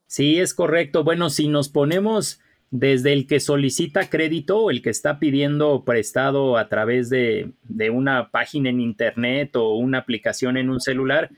Sí, 0.08 0.40
es 0.40 0.54
correcto. 0.54 1.06
Bueno, 1.06 1.30
si 1.30 1.48
nos 1.48 1.70
ponemos 1.70 2.42
desde 2.72 3.14
el 3.14 3.28
que 3.28 3.40
solicita 3.40 4.10
crédito 4.10 4.58
o 4.58 4.72
el 4.72 4.82
que 4.82 4.90
está 4.90 5.20
pidiendo 5.20 5.86
prestado 5.86 6.58
a 6.58 6.68
través 6.68 7.10
de, 7.10 7.54
una 7.94 8.32
página 8.32 8.70
en 8.70 8.82
internet 8.82 9.56
o 9.56 9.76
una 9.76 10.00
aplicación 10.00 10.58
en 10.58 10.70
un 10.70 10.82
celular, 10.82 11.30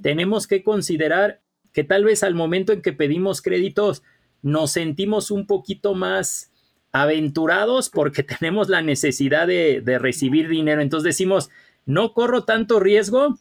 tenemos 0.00 0.46
que 0.46 0.64
considerar 0.64 1.42
que 1.72 1.84
tal 1.84 2.04
vez 2.04 2.22
al 2.22 2.34
momento 2.34 2.72
en 2.72 2.82
que 2.82 2.92
pedimos 2.92 3.42
créditos 3.42 4.02
nos 4.42 4.72
sentimos 4.72 5.30
un 5.30 5.46
poquito 5.46 5.94
más 5.94 6.50
aventurados 6.92 7.90
porque 7.90 8.22
tenemos 8.40 8.68
la 8.68 8.82
necesidad 8.82 9.46
de, 9.46 9.80
de 9.80 9.98
recibir 9.98 10.48
dinero. 10.48 10.80
Entonces 10.80 11.04
decimos, 11.04 11.50
no 11.84 12.12
corro 12.12 12.44
tanto 12.44 12.80
riesgo 12.80 13.38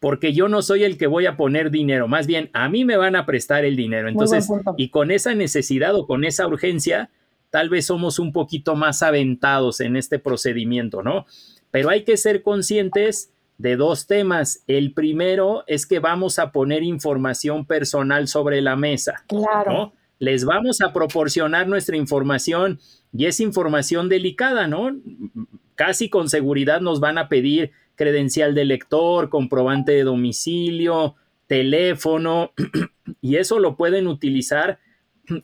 porque 0.00 0.32
yo 0.32 0.48
no 0.48 0.62
soy 0.62 0.84
el 0.84 0.96
que 0.96 1.06
voy 1.06 1.26
a 1.26 1.36
poner 1.36 1.70
dinero, 1.70 2.08
más 2.08 2.26
bien 2.26 2.50
a 2.54 2.68
mí 2.70 2.86
me 2.86 2.96
van 2.96 3.14
a 3.14 3.26
prestar 3.26 3.66
el 3.66 3.76
dinero. 3.76 4.08
Entonces, 4.08 4.48
y 4.78 4.88
con 4.88 5.10
esa 5.10 5.34
necesidad 5.34 5.94
o 5.94 6.06
con 6.06 6.24
esa 6.24 6.46
urgencia, 6.46 7.10
tal 7.50 7.68
vez 7.68 7.86
somos 7.86 8.18
un 8.18 8.32
poquito 8.32 8.74
más 8.74 9.02
aventados 9.02 9.80
en 9.80 9.96
este 9.96 10.18
procedimiento, 10.18 11.02
¿no? 11.02 11.26
Pero 11.70 11.90
hay 11.90 12.04
que 12.04 12.16
ser 12.16 12.42
conscientes 12.42 13.30
de 13.58 13.76
dos 13.76 14.06
temas. 14.06 14.64
El 14.66 14.94
primero 14.94 15.64
es 15.66 15.86
que 15.86 15.98
vamos 15.98 16.38
a 16.38 16.50
poner 16.50 16.82
información 16.82 17.66
personal 17.66 18.26
sobre 18.26 18.62
la 18.62 18.76
mesa. 18.76 19.22
Claro. 19.28 19.72
¿no? 19.72 19.92
Les 20.20 20.44
vamos 20.44 20.82
a 20.82 20.92
proporcionar 20.92 21.66
nuestra 21.66 21.96
información 21.96 22.78
y 23.12 23.24
es 23.24 23.40
información 23.40 24.10
delicada, 24.10 24.68
¿no? 24.68 24.96
Casi 25.74 26.10
con 26.10 26.28
seguridad 26.28 26.82
nos 26.82 27.00
van 27.00 27.16
a 27.16 27.28
pedir 27.28 27.72
credencial 27.96 28.54
de 28.54 28.66
lector, 28.66 29.30
comprobante 29.30 29.92
de 29.92 30.04
domicilio, 30.04 31.16
teléfono, 31.46 32.52
y 33.22 33.36
eso 33.36 33.58
lo 33.58 33.76
pueden 33.76 34.06
utilizar 34.06 34.78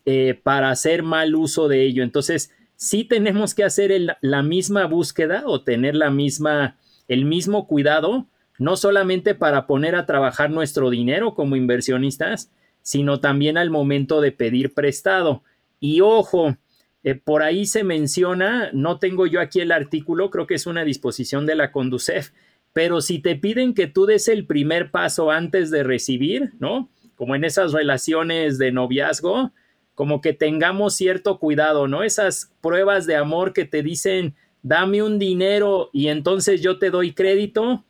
eh, 0.05 0.39
para 0.43 0.71
hacer 0.71 1.03
mal 1.03 1.35
uso 1.35 1.69
de 1.69 1.83
ello. 1.83 2.03
Entonces, 2.03 2.53
sí 2.77 3.05
tenemos 3.05 3.55
que 3.55 3.65
hacer 3.65 4.19
la 4.21 4.43
misma 4.43 4.85
búsqueda 4.85 5.45
o 5.47 5.63
tener 5.63 5.95
la 5.95 6.11
misma, 6.11 6.77
el 7.09 7.25
mismo 7.25 7.67
cuidado, 7.67 8.27
no 8.59 8.77
solamente 8.77 9.35
para 9.35 9.67
poner 9.67 9.95
a 9.95 10.05
trabajar 10.05 10.51
nuestro 10.51 10.91
dinero 10.91 11.35
como 11.35 11.57
inversionistas, 11.57 12.51
sino 12.87 13.19
también 13.19 13.59
al 13.59 13.69
momento 13.69 14.21
de 14.21 14.31
pedir 14.31 14.73
prestado. 14.73 15.43
Y 15.81 16.03
ojo, 16.03 16.57
eh, 17.03 17.17
por 17.17 17.43
ahí 17.43 17.67
se 17.67 17.83
menciona, 17.83 18.71
no 18.73 19.01
tengo 19.01 19.27
yo 19.27 19.41
aquí 19.41 19.59
el 19.59 19.73
artículo, 19.73 20.31
creo 20.31 20.47
que 20.47 20.55
es 20.55 20.69
una 20.69 20.85
disposición 20.85 21.47
de 21.47 21.57
la 21.57 21.73
Conducef, 21.73 22.31
pero 22.73 23.01
si 23.01 23.19
te 23.19 23.35
piden 23.35 23.75
que 23.75 23.89
tú 23.89 24.07
des 24.07 24.29
el 24.29 24.47
primer 24.47 24.93
paso 24.93 25.33
antes 25.33 25.73
de 25.73 25.83
recibir, 25.83 26.53
¿no? 26.61 26.89
Como 27.17 27.35
en 27.35 27.43
esas 27.43 27.73
relaciones 27.73 28.57
de 28.57 28.71
noviazgo, 28.71 29.51
como 29.97 30.21
que 30.21 30.33
tengamos 30.33 30.95
cierto 30.95 31.41
cuidado, 31.41 31.89
¿no? 31.89 32.05
Esas 32.05 32.53
pruebas 32.61 33.05
de 33.05 33.17
amor 33.17 33.53
que 33.53 33.65
te 33.65 33.83
dicen, 33.83 34.37
dame 34.63 35.03
un 35.03 35.19
dinero 35.19 35.91
y 35.93 36.07
entonces 36.07 36.63
yo 36.63 36.79
te 36.79 36.91
doy 36.91 37.15
crédito, 37.15 37.85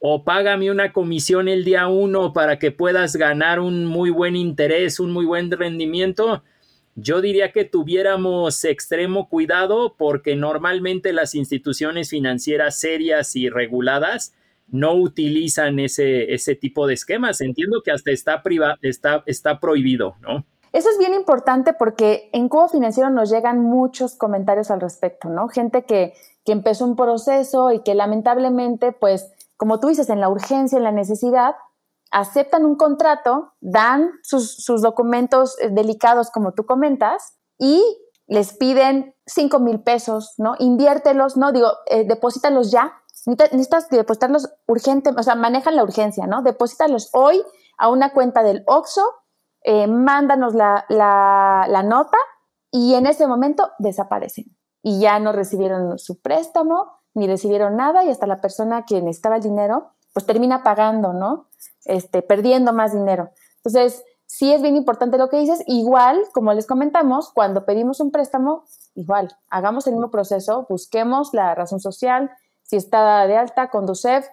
o 0.00 0.24
págame 0.24 0.70
una 0.70 0.92
comisión 0.92 1.48
el 1.48 1.64
día 1.64 1.88
uno 1.88 2.32
para 2.32 2.58
que 2.58 2.70
puedas 2.70 3.16
ganar 3.16 3.60
un 3.60 3.84
muy 3.86 4.10
buen 4.10 4.36
interés, 4.36 5.00
un 5.00 5.12
muy 5.12 5.24
buen 5.24 5.50
rendimiento 5.50 6.42
yo 7.00 7.20
diría 7.20 7.52
que 7.52 7.64
tuviéramos 7.64 8.64
extremo 8.64 9.28
cuidado 9.28 9.94
porque 9.96 10.34
normalmente 10.34 11.12
las 11.12 11.36
instituciones 11.36 12.10
financieras 12.10 12.80
serias 12.80 13.36
y 13.36 13.48
reguladas 13.48 14.34
no 14.66 14.94
utilizan 14.94 15.78
ese, 15.78 16.34
ese 16.34 16.56
tipo 16.56 16.88
de 16.88 16.94
esquemas. 16.94 17.40
Entiendo 17.40 17.82
que 17.84 17.92
hasta 17.92 18.10
está, 18.10 18.42
está, 18.82 19.22
está 19.26 19.60
prohibido, 19.60 20.16
¿no? 20.20 20.44
Eso 20.72 20.90
es 20.90 20.98
bien 20.98 21.14
importante 21.14 21.72
porque 21.72 22.30
en 22.32 22.48
Cubo 22.48 22.68
Financiero 22.68 23.10
nos 23.10 23.30
llegan 23.30 23.60
muchos 23.60 24.16
comentarios 24.16 24.72
al 24.72 24.80
respecto, 24.80 25.28
¿no? 25.28 25.46
Gente 25.48 25.84
que, 25.84 26.14
que 26.44 26.50
empezó 26.50 26.84
un 26.84 26.96
proceso 26.96 27.70
y 27.70 27.80
que 27.84 27.94
lamentablemente, 27.94 28.90
pues, 28.90 29.32
como 29.58 29.80
tú 29.80 29.88
dices, 29.88 30.08
en 30.08 30.20
la 30.20 30.30
urgencia, 30.30 30.78
en 30.78 30.84
la 30.84 30.92
necesidad, 30.92 31.56
aceptan 32.10 32.64
un 32.64 32.76
contrato, 32.76 33.52
dan 33.60 34.12
sus, 34.22 34.64
documentos 34.80 35.56
eh, 35.60 35.68
delicados 35.70 36.30
como 36.30 36.52
tú 36.52 36.64
comentas 36.64 37.36
y 37.58 37.82
les 38.26 38.56
piden 38.56 39.14
5 39.26 39.58
mil 39.58 39.82
pesos, 39.82 40.34
¿no? 40.38 40.54
Inviértelos, 40.58 41.36
¿no? 41.36 41.52
Digo, 41.52 41.68
eh, 41.86 42.06
ya. 42.70 42.92
Necesitas 43.26 43.90
depositarlos 43.90 44.48
urgente, 44.66 45.10
o 45.10 45.22
sea, 45.22 45.34
manejan 45.34 45.76
la 45.76 45.82
urgencia, 45.82 46.26
¿no? 46.26 46.42
Deposítalos 46.42 47.10
hoy 47.12 47.42
a 47.76 47.90
una 47.90 48.12
cuenta 48.12 48.42
del 48.42 48.62
OXO, 48.66 49.02
eh, 49.64 49.86
mándanos 49.86 50.54
la, 50.54 50.86
la 50.88 51.82
nota 51.82 52.16
y 52.70 52.94
en 52.94 53.06
ese 53.06 53.26
momento 53.26 53.70
desaparecen. 53.78 54.56
Y 54.82 55.00
ya 55.00 55.18
no 55.18 55.32
recibieron 55.32 55.98
su 55.98 56.20
préstamo, 56.22 56.98
ni 57.18 57.26
recibieron 57.26 57.76
nada 57.76 58.04
y 58.04 58.10
hasta 58.10 58.26
la 58.26 58.40
persona 58.40 58.84
que 58.86 59.02
necesitaba 59.02 59.36
el 59.36 59.42
dinero 59.42 59.90
pues 60.12 60.26
termina 60.26 60.62
pagando, 60.62 61.12
¿no? 61.12 61.46
Este, 61.84 62.22
perdiendo 62.22 62.72
más 62.72 62.92
dinero. 62.92 63.30
Entonces, 63.58 64.04
sí 64.26 64.52
es 64.52 64.62
bien 64.62 64.76
importante 64.76 65.18
lo 65.18 65.28
que 65.28 65.38
dices. 65.38 65.62
Igual, 65.66 66.24
como 66.32 66.52
les 66.52 66.66
comentamos, 66.66 67.30
cuando 67.32 67.64
pedimos 67.64 68.00
un 68.00 68.10
préstamo, 68.10 68.64
igual, 68.94 69.36
hagamos 69.48 69.86
el 69.86 69.94
mismo 69.94 70.10
proceso, 70.10 70.66
busquemos 70.68 71.34
la 71.34 71.54
razón 71.54 71.80
social, 71.80 72.30
si 72.62 72.76
está 72.76 73.26
de 73.26 73.36
alta, 73.36 73.70
Conducef, 73.70 74.26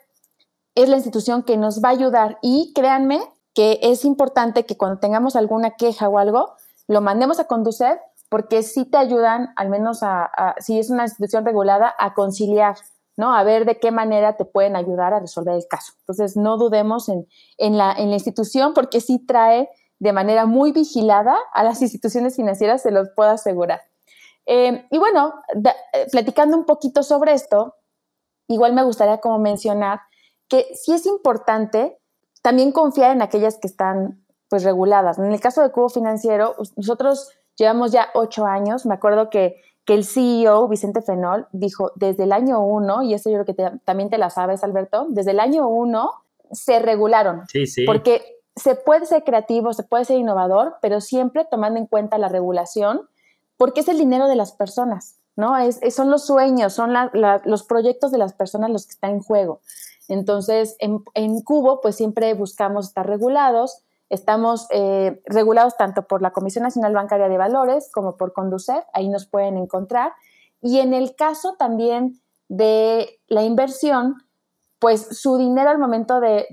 es 0.76 0.90
la 0.90 0.98
institución 0.98 1.44
que 1.44 1.56
nos 1.56 1.84
va 1.84 1.90
a 1.90 1.94
ayudar 1.94 2.38
y 2.42 2.74
créanme 2.74 3.22
que 3.54 3.80
es 3.82 4.04
importante 4.04 4.66
que 4.66 4.78
cuando 4.78 5.00
tengamos 5.00 5.36
alguna 5.36 5.72
queja 5.72 6.10
o 6.10 6.18
algo, 6.18 6.56
lo 6.88 7.00
mandemos 7.00 7.40
a 7.40 7.46
Conducef 7.46 7.98
porque 8.36 8.64
sí 8.64 8.84
te 8.84 8.98
ayudan, 8.98 9.54
al 9.56 9.70
menos 9.70 10.04
a 10.04 10.56
si 10.60 10.78
es 10.78 10.90
una 10.90 11.04
institución 11.04 11.46
regulada, 11.46 11.96
a 11.98 12.14
conciliar 12.14 12.76
¿no? 13.18 13.34
A 13.34 13.44
ver 13.44 13.66
de 13.66 13.80
qué 13.80 13.92
manera 13.92 14.36
te 14.36 14.46
pueden 14.46 14.76
ayudar 14.76 15.14
a 15.14 15.20
resolver 15.20 15.56
el 15.56 15.68
caso. 15.68 15.94
Entonces, 16.00 16.36
no 16.36 16.58
dudemos 16.58 17.10
en, 17.10 17.28
la, 17.78 17.94
en 17.94 18.10
la 18.10 18.16
institución 18.16 18.74
porque 18.74 19.00
sí 19.00 19.26
trae 19.26 19.70
de 20.00 20.14
manera 20.14 20.46
muy 20.46 20.72
vigilada 20.72 21.38
a 21.54 21.64
las 21.64 21.82
instituciones 21.82 22.36
financieras, 22.36 22.82
se 22.82 22.92
los 22.92 23.10
puedo 23.16 23.30
asegurar. 23.30 23.82
Eh, 24.46 24.86
y 24.92 24.98
bueno, 24.98 25.34
eh, 25.94 26.08
platicando 26.12 26.58
un 26.58 26.66
poquito 26.66 27.04
sobre 27.04 27.34
esto, 27.34 27.76
igual 28.48 28.74
me 28.74 28.84
gustaría 28.84 29.20
como 29.20 29.40
mencionar 29.40 30.02
que 30.50 30.68
sí 30.76 30.94
es 30.94 31.06
importante 31.06 31.98
también 32.44 32.72
confiar 32.72 33.12
en 33.12 33.24
aquellas 33.24 33.58
que 33.58 33.68
están 33.68 34.24
pues 34.50 34.64
reguladas. 34.64 35.18
En 35.18 35.32
el 35.32 35.40
caso 35.40 35.64
de 35.64 35.72
Cubo 35.72 35.90
Financiero, 35.90 36.56
nosotros 36.76 37.32
llevamos 37.58 37.92
ya 37.92 38.10
ocho 38.14 38.46
años, 38.46 38.86
me 38.86 38.94
acuerdo 38.94 39.30
que 39.30 39.62
que 39.86 39.94
el 39.94 40.04
CEO, 40.04 40.68
Vicente 40.68 41.02
Fenol, 41.02 41.48
dijo 41.52 41.92
desde 41.96 42.24
el 42.24 42.32
año 42.32 42.60
uno, 42.60 43.04
y 43.04 43.14
eso 43.14 43.30
yo 43.30 43.44
creo 43.44 43.56
que 43.56 43.80
también 43.86 44.10
te 44.10 44.18
la 44.18 44.32
sabes, 44.32 44.64
Alberto, 44.64 45.06
desde 45.10 45.32
el 45.32 45.40
año 45.40 45.68
uno 45.68 46.12
se 46.52 46.80
regularon. 46.80 47.44
Sí, 47.48 47.68
sí. 47.68 47.86
Porque 47.86 48.40
se 48.56 48.76
puede 48.76 49.06
ser 49.06 49.24
creativo, 49.24 49.74
se 49.74 49.84
puede 49.84 50.06
ser 50.06 50.18
innovador, 50.18 50.78
pero 50.82 51.02
siempre 51.02 51.46
tomando 51.46 51.80
en 51.80 51.86
cuenta 51.86 52.18
la 52.18 52.30
regulación, 52.30 53.08
porque 53.58 53.82
es 53.82 53.88
el 53.88 54.00
dinero 54.00 54.28
de 54.28 54.36
las 54.36 54.54
personas, 54.54 55.18
¿no? 55.36 55.56
Es, 55.58 55.80
son 55.94 56.10
los 56.10 56.26
sueños, 56.26 56.74
son 56.74 56.94
los 57.14 57.64
proyectos 57.64 58.12
de 58.12 58.18
las 58.18 58.34
personas 58.34 58.72
los 58.72 58.88
que 58.88 58.94
están 58.94 59.12
en 59.12 59.22
juego. 59.22 59.62
Entonces, 60.08 60.76
en, 60.80 61.04
en 61.14 61.42
Cubo, 61.42 61.82
pues 61.82 61.96
siempre 61.96 62.34
buscamos 62.34 62.88
estar 62.88 63.08
regulados, 63.08 63.84
Estamos 64.10 64.68
eh, 64.70 65.22
regulados 65.26 65.76
tanto 65.78 66.04
por 66.04 66.22
la 66.22 66.32
Comisión 66.32 66.64
Nacional 66.64 66.94
Bancaria 66.94 67.28
de 67.28 67.38
Valores 67.38 67.90
como 67.92 68.18
por 68.18 68.34
Conducef, 68.34 68.84
ahí 68.94 69.10
nos 69.10 69.26
pueden 69.26 69.58
encontrar. 69.58 70.14
Y 70.62 70.80
en 70.80 70.94
el 70.94 71.16
caso 71.16 71.56
también 71.58 72.20
de 72.48 73.20
la 73.28 73.44
inversión, 73.44 74.16
pues 74.80 75.20
su 75.20 75.38
dinero 75.38 75.70
al 75.70 75.80
momento 75.80 76.20
de, 76.20 76.48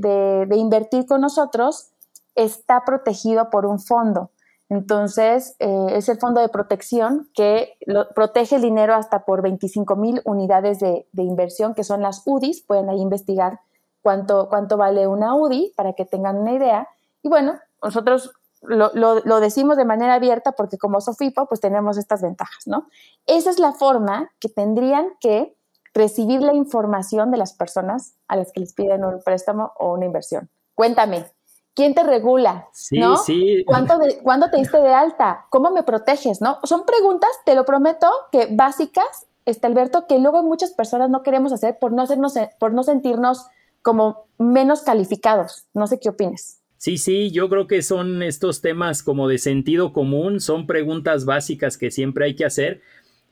invertir 0.57 1.07
con 1.07 1.21
nosotros 1.21 1.91
está 2.35 2.85
protegido 2.85 3.51
por 3.51 3.67
un 3.67 3.79
fondo. 3.79 4.31
Entonces, 4.71 5.55
eh, 5.59 5.89
es 5.91 6.09
el 6.09 6.19
fondo 6.19 6.41
de 6.41 6.49
protección 6.49 7.29
que 7.35 7.77
protege 8.15 8.57
el 8.57 8.63
dinero 8.63 8.95
hasta 8.95 9.27
por 9.27 9.43
25 9.43 9.97
mil 9.97 10.23
unidades 10.25 10.81
de, 10.81 11.05
inversión, 11.13 11.75
que 11.75 11.85
son 11.85 12.01
las 12.01 12.23
UDIs. 12.25 12.63
Pueden 12.63 12.89
ahí 12.89 13.01
investigar 13.03 13.61
cuánto, 14.01 14.49
cuánto 14.49 14.79
vale 14.79 15.07
una 15.07 15.35
UDI 15.35 15.75
para 15.77 15.93
que 15.93 16.07
tengan 16.07 16.39
una 16.39 16.53
idea. 16.53 16.89
Y 17.23 17.29
bueno, 17.29 17.59
nosotros 17.83 18.33
lo, 18.63 19.41
decimos 19.41 19.77
de 19.77 19.85
manera 19.85 20.15
abierta 20.15 20.53
porque 20.53 20.79
como 20.79 21.01
Sofipo, 21.01 21.47
pues 21.47 21.61
tenemos 21.61 21.99
estas 21.99 22.23
ventajas, 22.23 22.67
¿no? 22.67 22.89
Esa 23.27 23.51
es 23.51 23.59
la 23.59 23.73
forma 23.73 24.31
que 24.39 24.49
tendrían 24.49 25.07
que 25.21 25.57
recibir 25.95 26.41
la 26.41 26.55
información 26.55 27.31
de 27.31 27.39
las 27.39 27.53
personas 27.53 28.15
a 28.29 28.37
las 28.37 28.53
que 28.53 28.61
les 28.61 28.73
piden 28.73 29.05
un 29.05 29.23
préstamo 29.23 29.73
o 29.79 29.93
una 29.93 30.07
inversión. 30.07 30.49
Cuéntame, 30.75 31.27
¿quién 31.75 31.95
te 31.95 32.03
regula? 32.03 32.69
Sí, 32.73 33.01
sí. 33.27 33.65
¿Cuándo, 33.67 34.51
te 34.51 34.57
diste 34.57 34.81
de 34.81 34.95
alta? 34.95 35.47
¿Cómo 35.51 35.71
me 35.71 35.83
proteges? 35.83 36.41
¿No? 36.41 36.59
Son 36.63 36.87
preguntas, 36.87 37.31
te 37.45 37.55
lo 37.55 37.65
prometo, 37.65 38.09
que 38.31 38.49
básicas, 38.51 39.27
este 39.45 39.67
Alberto, 39.67 40.07
que 40.07 40.19
luego 40.19 40.43
muchas 40.43 40.71
personas 40.73 41.11
no 41.11 41.23
queremos 41.23 41.53
hacer 41.53 41.79
por 41.79 41.93
no, 41.93 42.03
hacernos, 42.03 42.35
por 42.59 42.73
no 42.73 42.85
sentirnos 42.85 43.47
como 43.83 44.27
menos 44.39 44.83
calificados. 44.83 45.67
No 45.75 45.89
sé 45.89 45.99
qué 45.99 46.09
opines. 46.09 46.62
Sí, 46.83 46.99
sí, 46.99 47.31
yo 47.31 47.49
creo 47.49 47.69
que 47.69 47.81
son 47.81 48.25
estos 48.25 48.61
temas 48.61 49.05
como 49.05 49.29
de 49.29 49.39
sentido 49.39 49.93
común, 49.93 50.41
son 50.41 50.67
preguntas 50.67 51.25
básicas 51.25 51.79
que 51.79 51.93
siempre 51.93 52.25
hay 52.25 52.35
que 52.35 52.45
hacer. 52.45 52.81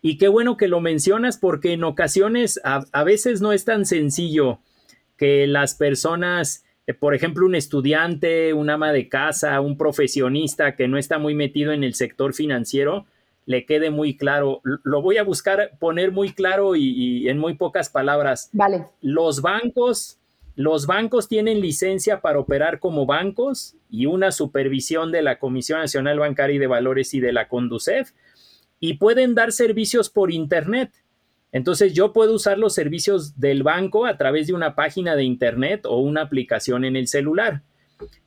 Y 0.00 0.18
qué 0.18 0.28
bueno 0.28 0.56
que 0.56 0.68
lo 0.68 0.80
mencionas 0.80 1.36
porque 1.36 1.72
en 1.72 1.82
ocasiones 1.82 2.60
a, 2.62 3.02
veces 3.02 3.40
no 3.40 3.52
es 3.52 3.64
tan 3.64 3.86
sencillo 3.86 4.60
que 5.16 5.48
las 5.48 5.74
personas, 5.74 6.64
eh, 6.86 6.94
por 6.94 7.12
ejemplo, 7.12 7.44
un 7.44 7.56
estudiante, 7.56 8.54
un 8.54 8.70
ama 8.70 8.92
de 8.92 9.08
casa, 9.08 9.60
un 9.60 9.76
profesionista 9.76 10.76
que 10.76 10.86
no 10.86 10.96
está 10.96 11.18
muy 11.18 11.34
metido 11.34 11.72
en 11.72 11.82
el 11.82 11.94
sector 11.94 12.34
financiero, 12.34 13.06
le 13.46 13.66
quede 13.66 13.90
muy 13.90 14.16
claro. 14.16 14.60
Lo 14.62 15.02
voy 15.02 15.16
a 15.16 15.24
buscar 15.24 15.72
poner 15.80 16.12
muy 16.12 16.30
claro 16.30 16.76
y, 16.76 16.84
y 16.84 17.28
en 17.28 17.38
muy 17.38 17.54
pocas 17.54 17.90
palabras. 17.90 18.48
Vale. 18.52 18.86
Los 19.00 19.42
bancos 19.42 20.19
los 20.56 20.86
bancos 20.86 21.28
tienen 21.28 21.60
licencia 21.60 22.20
para 22.20 22.38
operar 22.38 22.80
como 22.80 23.06
bancos 23.06 23.76
y 23.88 24.06
una 24.06 24.32
supervisión 24.32 25.12
de 25.12 25.22
la 25.22 25.38
Comisión 25.38 25.80
Nacional 25.80 26.18
Bancaria 26.18 26.56
y 26.56 26.58
de 26.58 26.66
Valores 26.66 27.14
y 27.14 27.20
de 27.20 27.32
la 27.32 27.48
Conducef 27.48 28.12
y 28.80 28.94
pueden 28.94 29.34
dar 29.34 29.52
servicios 29.52 30.10
por 30.10 30.32
Internet. 30.32 30.90
Entonces 31.52 31.92
yo 31.92 32.12
puedo 32.12 32.34
usar 32.34 32.58
los 32.58 32.74
servicios 32.74 33.38
del 33.38 33.62
banco 33.62 34.06
a 34.06 34.16
través 34.16 34.46
de 34.46 34.54
una 34.54 34.74
página 34.74 35.16
de 35.16 35.24
Internet 35.24 35.84
o 35.84 35.98
una 35.98 36.22
aplicación 36.22 36.84
en 36.84 36.96
el 36.96 37.08
celular. 37.08 37.62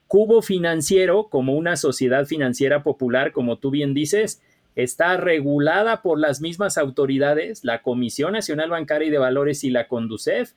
Cubo 0.07 0.41
Financiero, 0.41 1.29
como 1.29 1.55
una 1.55 1.75
sociedad 1.75 2.25
financiera 2.25 2.83
popular, 2.83 3.31
como 3.31 3.57
tú 3.57 3.71
bien 3.71 3.93
dices, 3.93 4.41
está 4.75 5.17
regulada 5.17 6.01
por 6.01 6.19
las 6.19 6.41
mismas 6.41 6.77
autoridades, 6.77 7.63
la 7.63 7.81
Comisión 7.81 8.33
Nacional 8.33 8.69
Bancaria 8.69 9.07
y 9.07 9.11
de 9.11 9.17
Valores 9.17 9.63
y 9.63 9.69
la 9.69 9.87
Conducef, 9.87 10.53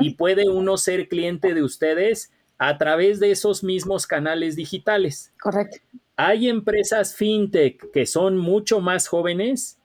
y 0.00 0.14
puede 0.14 0.48
uno 0.48 0.76
ser 0.76 1.08
cliente 1.08 1.54
de 1.54 1.62
ustedes 1.62 2.32
a 2.58 2.78
través 2.78 3.20
de 3.20 3.30
esos 3.30 3.64
mismos 3.64 4.06
canales 4.06 4.56
digitales. 4.56 5.32
Correcto. 5.40 5.78
Hay 6.16 6.48
empresas 6.48 7.14
fintech 7.14 7.90
que 7.90 8.06
son 8.06 8.36
mucho 8.36 8.80
más 8.80 9.08
jóvenes 9.08 9.78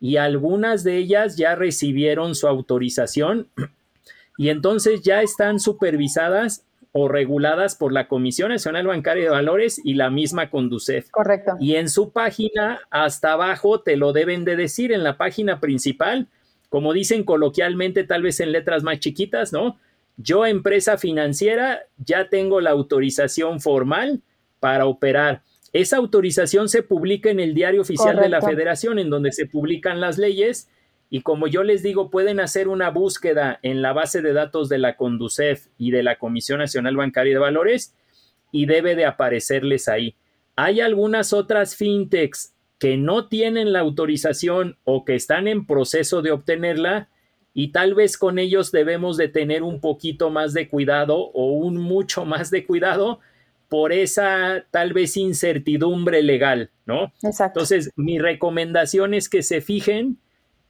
y 0.00 0.16
algunas 0.16 0.84
de 0.84 0.96
ellas 0.96 1.36
ya 1.36 1.54
recibieron 1.54 2.34
su 2.34 2.48
autorización 2.48 3.48
y 4.38 4.48
entonces 4.48 5.02
ya 5.02 5.22
están 5.22 5.60
supervisadas 5.60 6.64
o 6.92 7.08
reguladas 7.08 7.74
por 7.74 7.92
la 7.92 8.06
Comisión 8.06 8.50
Nacional 8.50 8.86
Bancaria 8.86 9.24
de 9.24 9.30
Valores 9.30 9.80
y 9.82 9.94
la 9.94 10.10
misma 10.10 10.50
Conducef. 10.50 11.10
Correcto. 11.10 11.52
Y 11.58 11.76
en 11.76 11.88
su 11.88 12.12
página, 12.12 12.80
hasta 12.90 13.32
abajo, 13.32 13.80
te 13.80 13.96
lo 13.96 14.12
deben 14.12 14.44
de 14.44 14.56
decir 14.56 14.92
en 14.92 15.02
la 15.02 15.16
página 15.16 15.58
principal, 15.58 16.28
como 16.68 16.92
dicen 16.92 17.24
coloquialmente, 17.24 18.04
tal 18.04 18.22
vez 18.22 18.40
en 18.40 18.52
letras 18.52 18.82
más 18.82 19.00
chiquitas, 19.00 19.52
¿no? 19.52 19.78
Yo, 20.18 20.44
empresa 20.44 20.98
financiera, 20.98 21.80
ya 21.96 22.28
tengo 22.28 22.60
la 22.60 22.70
autorización 22.70 23.60
formal 23.60 24.20
para 24.60 24.86
operar. 24.86 25.42
Esa 25.72 25.96
autorización 25.96 26.68
se 26.68 26.82
publica 26.82 27.30
en 27.30 27.40
el 27.40 27.54
diario 27.54 27.80
oficial 27.80 28.16
de 28.16 28.28
la 28.28 28.42
federación, 28.42 28.98
en 28.98 29.08
donde 29.08 29.32
se 29.32 29.46
publican 29.46 30.00
las 30.00 30.18
leyes 30.18 30.68
y 31.14 31.20
como 31.20 31.46
yo 31.46 31.62
les 31.62 31.82
digo, 31.82 32.08
pueden 32.08 32.40
hacer 32.40 32.68
una 32.68 32.88
búsqueda 32.88 33.58
en 33.60 33.82
la 33.82 33.92
base 33.92 34.22
de 34.22 34.32
datos 34.32 34.70
de 34.70 34.78
la 34.78 34.96
Conducef 34.96 35.66
y 35.76 35.90
de 35.90 36.02
la 36.02 36.16
Comisión 36.16 36.60
Nacional 36.60 36.96
Bancaria 36.96 37.34
de 37.34 37.38
Valores 37.38 37.94
y 38.50 38.64
debe 38.64 38.96
de 38.96 39.04
aparecerles 39.04 39.88
ahí. 39.88 40.16
Hay 40.56 40.80
algunas 40.80 41.34
otras 41.34 41.76
fintechs 41.76 42.54
que 42.78 42.96
no 42.96 43.28
tienen 43.28 43.74
la 43.74 43.80
autorización 43.80 44.78
o 44.84 45.04
que 45.04 45.14
están 45.14 45.48
en 45.48 45.66
proceso 45.66 46.22
de 46.22 46.32
obtenerla 46.32 47.10
y 47.52 47.72
tal 47.72 47.94
vez 47.94 48.16
con 48.16 48.38
ellos 48.38 48.72
debemos 48.72 49.18
de 49.18 49.28
tener 49.28 49.62
un 49.64 49.82
poquito 49.82 50.30
más 50.30 50.54
de 50.54 50.70
cuidado 50.70 51.18
o 51.18 51.52
un 51.52 51.76
mucho 51.76 52.24
más 52.24 52.50
de 52.50 52.64
cuidado 52.64 53.20
por 53.68 53.92
esa 53.92 54.64
tal 54.70 54.94
vez 54.94 55.18
incertidumbre 55.18 56.22
legal, 56.22 56.70
¿no? 56.86 57.12
Exacto. 57.22 57.60
Entonces, 57.60 57.90
mi 57.96 58.18
recomendación 58.18 59.12
es 59.12 59.28
que 59.28 59.42
se 59.42 59.60
fijen 59.60 60.16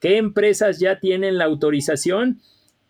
qué 0.03 0.19
empresas 0.19 0.81
ya 0.81 0.99
tienen 0.99 1.39
la 1.39 1.45
autorización 1.45 2.41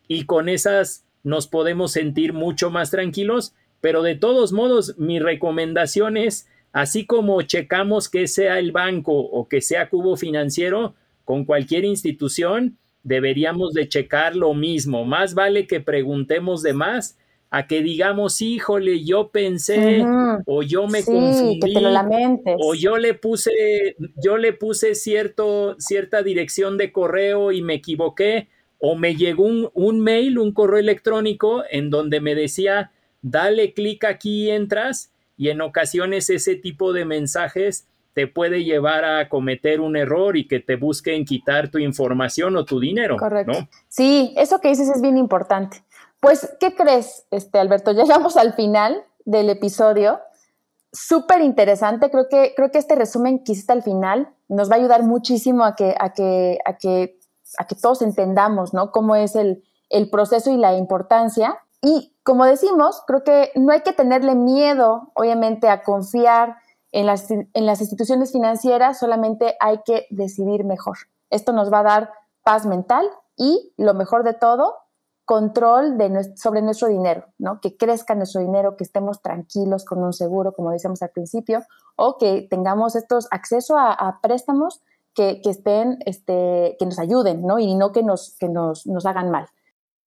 y 0.08 0.24
con 0.24 0.48
esas 0.48 1.04
nos 1.22 1.46
podemos 1.46 1.92
sentir 1.92 2.32
mucho 2.32 2.70
más 2.70 2.90
tranquilos, 2.90 3.52
pero 3.82 4.02
de 4.02 4.14
todos 4.14 4.52
modos 4.52 4.96
mi 4.96 5.18
recomendación 5.20 6.16
es, 6.16 6.48
así 6.72 7.04
como 7.04 7.42
checamos 7.42 8.08
que 8.08 8.26
sea 8.26 8.58
el 8.58 8.72
banco 8.72 9.12
o 9.12 9.46
que 9.46 9.60
sea 9.60 9.90
cubo 9.90 10.16
financiero, 10.16 10.94
con 11.26 11.44
cualquier 11.44 11.84
institución 11.84 12.78
deberíamos 13.02 13.74
de 13.74 13.88
checar 13.88 14.34
lo 14.34 14.54
mismo. 14.54 15.04
Más 15.04 15.34
vale 15.34 15.66
que 15.66 15.80
preguntemos 15.80 16.62
de 16.62 16.72
más 16.72 17.18
a 17.54 17.66
que 17.66 17.82
digamos, 17.82 18.40
híjole, 18.40 19.04
yo 19.04 19.28
pensé 19.28 20.02
o 20.46 20.62
yo 20.62 20.86
me 20.86 21.04
confundí 21.04 21.74
o 22.46 22.74
yo 22.74 22.96
le 22.96 23.12
puse 23.12 23.52
yo 24.16 24.38
le 24.38 24.54
puse 24.54 24.94
cierto 24.94 25.76
cierta 25.78 26.22
dirección 26.22 26.78
de 26.78 26.92
correo 26.92 27.52
y 27.52 27.60
me 27.60 27.74
equivoqué 27.74 28.48
o 28.78 28.96
me 28.96 29.16
llegó 29.16 29.44
un, 29.44 29.68
un 29.74 30.00
mail, 30.00 30.38
un 30.38 30.52
correo 30.52 30.78
electrónico 30.78 31.62
en 31.70 31.90
donde 31.90 32.20
me 32.20 32.34
decía, 32.34 32.90
dale 33.20 33.74
clic 33.74 34.04
aquí 34.04 34.46
y 34.46 34.50
entras 34.50 35.12
y 35.36 35.50
en 35.50 35.60
ocasiones 35.60 36.30
ese 36.30 36.56
tipo 36.56 36.94
de 36.94 37.04
mensajes 37.04 37.86
te 38.14 38.26
puede 38.26 38.64
llevar 38.64 39.04
a 39.04 39.28
cometer 39.28 39.80
un 39.80 39.96
error 39.96 40.38
y 40.38 40.48
que 40.48 40.60
te 40.60 40.76
busquen 40.76 41.26
quitar 41.26 41.70
tu 41.70 41.78
información 41.78 42.56
o 42.56 42.64
tu 42.64 42.80
dinero. 42.80 43.16
Correcto. 43.18 43.68
Sí, 43.88 44.32
eso 44.36 44.58
que 44.58 44.68
dices 44.68 44.88
es 44.88 45.02
bien 45.02 45.18
importante. 45.18 45.82
Pues, 46.22 46.56
¿qué 46.60 46.72
crees, 46.76 47.26
este, 47.32 47.58
Alberto? 47.58 47.90
Llegamos 47.90 48.36
al 48.36 48.52
final 48.52 49.04
del 49.24 49.50
episodio. 49.50 50.20
Súper 50.92 51.40
interesante. 51.40 52.12
Creo 52.12 52.28
que, 52.28 52.52
creo 52.54 52.70
que 52.70 52.78
este 52.78 52.94
resumen 52.94 53.42
que 53.42 53.50
hiciste 53.50 53.72
al 53.72 53.82
final 53.82 54.32
nos 54.46 54.70
va 54.70 54.76
a 54.76 54.78
ayudar 54.78 55.02
muchísimo 55.02 55.64
a 55.64 55.74
que, 55.74 55.96
a 55.98 56.12
que, 56.12 56.60
a 56.64 56.76
que, 56.76 57.18
a 57.58 57.66
que 57.66 57.74
todos 57.74 58.02
entendamos, 58.02 58.72
¿no? 58.72 58.92
Cómo 58.92 59.16
es 59.16 59.34
el, 59.34 59.64
el 59.90 60.10
proceso 60.10 60.52
y 60.52 60.58
la 60.58 60.76
importancia. 60.76 61.58
Y 61.80 62.14
como 62.22 62.44
decimos, 62.44 63.02
creo 63.08 63.24
que 63.24 63.50
no 63.56 63.72
hay 63.72 63.80
que 63.80 63.92
tenerle 63.92 64.36
miedo, 64.36 65.10
obviamente, 65.14 65.68
a 65.68 65.82
confiar 65.82 66.54
en 66.92 67.06
las, 67.06 67.32
en 67.32 67.66
las 67.66 67.80
instituciones 67.80 68.30
financieras, 68.30 69.00
solamente 69.00 69.56
hay 69.58 69.80
que 69.84 70.06
decidir 70.10 70.62
mejor. 70.62 70.98
Esto 71.30 71.52
nos 71.52 71.72
va 71.72 71.80
a 71.80 71.82
dar 71.82 72.10
paz 72.44 72.64
mental 72.64 73.10
y, 73.36 73.74
lo 73.76 73.94
mejor 73.94 74.22
de 74.22 74.34
todo, 74.34 74.81
control 75.32 75.96
de, 75.96 76.30
sobre 76.36 76.60
nuestro 76.60 76.88
dinero, 76.88 77.24
¿no? 77.38 77.58
Que 77.62 77.74
crezca 77.74 78.14
nuestro 78.14 78.42
dinero, 78.42 78.76
que 78.76 78.84
estemos 78.84 79.22
tranquilos 79.22 79.86
con 79.86 80.04
un 80.04 80.12
seguro, 80.12 80.52
como 80.52 80.72
decíamos 80.72 81.00
al 81.00 81.08
principio, 81.08 81.62
o 81.96 82.18
que 82.18 82.46
tengamos 82.50 82.96
estos 82.96 83.28
acceso 83.30 83.78
a, 83.78 84.18
préstamos 84.22 84.82
que, 85.14 85.40
estén, 85.46 86.00
este, 86.04 86.76
que 86.78 86.84
nos 86.84 86.98
ayuden, 86.98 87.46
¿no? 87.46 87.58
Y 87.58 87.74
no 87.74 87.92
que 87.92 88.02
nos, 88.02 88.36
que 88.38 88.50
nos, 88.50 88.86
nos 88.86 89.06
hagan 89.06 89.30
mal. 89.30 89.46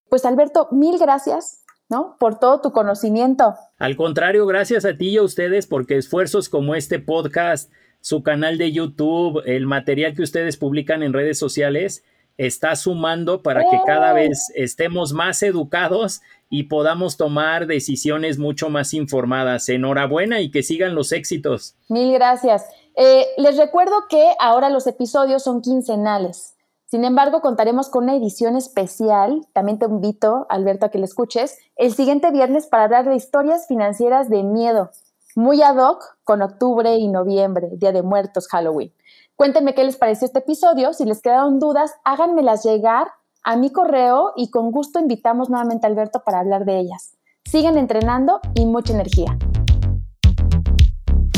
Pues 0.08 0.24
Alberto, 0.24 0.68
mil 0.70 0.96
gracias 0.96 1.64
¿no? 1.88 2.16
Por 2.20 2.38
todo 2.38 2.60
tu 2.60 2.72
conocimiento. 2.72 3.54
Al 3.78 3.96
contrario, 3.96 4.46
gracias 4.46 4.84
a 4.84 4.96
ti 4.96 5.10
y 5.10 5.16
a 5.16 5.22
ustedes 5.22 5.68
porque 5.68 5.96
esfuerzos 5.96 6.48
como 6.48 6.74
este 6.74 6.98
podcast, 6.98 7.72
su 8.00 8.24
canal 8.24 8.58
de 8.58 8.70
YouTube, 8.72 9.42
el 9.46 9.66
material 9.66 10.14
que 10.14 10.22
ustedes 10.22 10.56
publican 10.56 11.04
en 11.04 11.12
redes 11.12 11.38
sociales, 11.38 12.04
está 12.38 12.76
sumando 12.76 13.42
para 13.42 13.62
que 13.70 13.78
cada 13.86 14.12
¡Oh! 14.12 14.14
vez 14.14 14.52
estemos 14.54 15.12
más 15.12 15.42
educados 15.42 16.20
y 16.48 16.64
podamos 16.64 17.16
tomar 17.16 17.66
decisiones 17.66 18.38
mucho 18.38 18.70
más 18.70 18.94
informadas. 18.94 19.68
Enhorabuena 19.68 20.40
y 20.40 20.50
que 20.50 20.62
sigan 20.62 20.94
los 20.94 21.12
éxitos. 21.12 21.74
Mil 21.88 22.12
gracias. 22.12 22.64
Eh, 22.96 23.26
les 23.36 23.56
recuerdo 23.56 24.04
que 24.08 24.32
ahora 24.38 24.70
los 24.70 24.86
episodios 24.86 25.42
son 25.42 25.60
quincenales. 25.60 26.54
Sin 26.86 27.04
embargo, 27.04 27.40
contaremos 27.40 27.88
con 27.88 28.04
una 28.04 28.14
edición 28.14 28.56
especial. 28.56 29.44
También 29.52 29.78
te 29.80 29.86
invito, 29.86 30.46
Alberto, 30.48 30.86
a 30.86 30.88
que 30.90 30.98
lo 30.98 31.04
escuches 31.04 31.58
el 31.74 31.92
siguiente 31.92 32.30
viernes 32.30 32.68
para 32.68 32.84
hablar 32.84 33.08
de 33.08 33.16
historias 33.16 33.66
financieras 33.66 34.30
de 34.30 34.42
miedo. 34.44 34.90
muy 35.34 35.60
ad 35.62 35.76
hoc 35.76 36.16
con 36.24 36.40
octubre 36.40 36.94
y 36.96 37.08
noviembre, 37.08 37.68
Día 37.72 37.92
de 37.92 38.02
Muertos, 38.02 38.46
Halloween. 38.48 38.92
Cuéntenme 39.36 39.74
qué 39.74 39.84
les 39.84 39.96
pareció 39.96 40.24
este 40.24 40.38
episodio. 40.38 40.94
Si 40.94 41.04
les 41.04 41.20
quedaron 41.20 41.58
dudas, 41.58 41.92
háganmelas 42.04 42.64
llegar 42.64 43.08
a 43.44 43.56
mi 43.56 43.70
correo 43.70 44.32
y 44.34 44.50
con 44.50 44.70
gusto 44.72 44.98
invitamos 44.98 45.50
nuevamente 45.50 45.86
a 45.86 45.90
Alberto 45.90 46.22
para 46.24 46.40
hablar 46.40 46.64
de 46.64 46.80
ellas. 46.80 47.18
Sigan 47.44 47.76
entrenando 47.76 48.40
y 48.54 48.64
mucha 48.64 48.94
energía. 48.94 49.36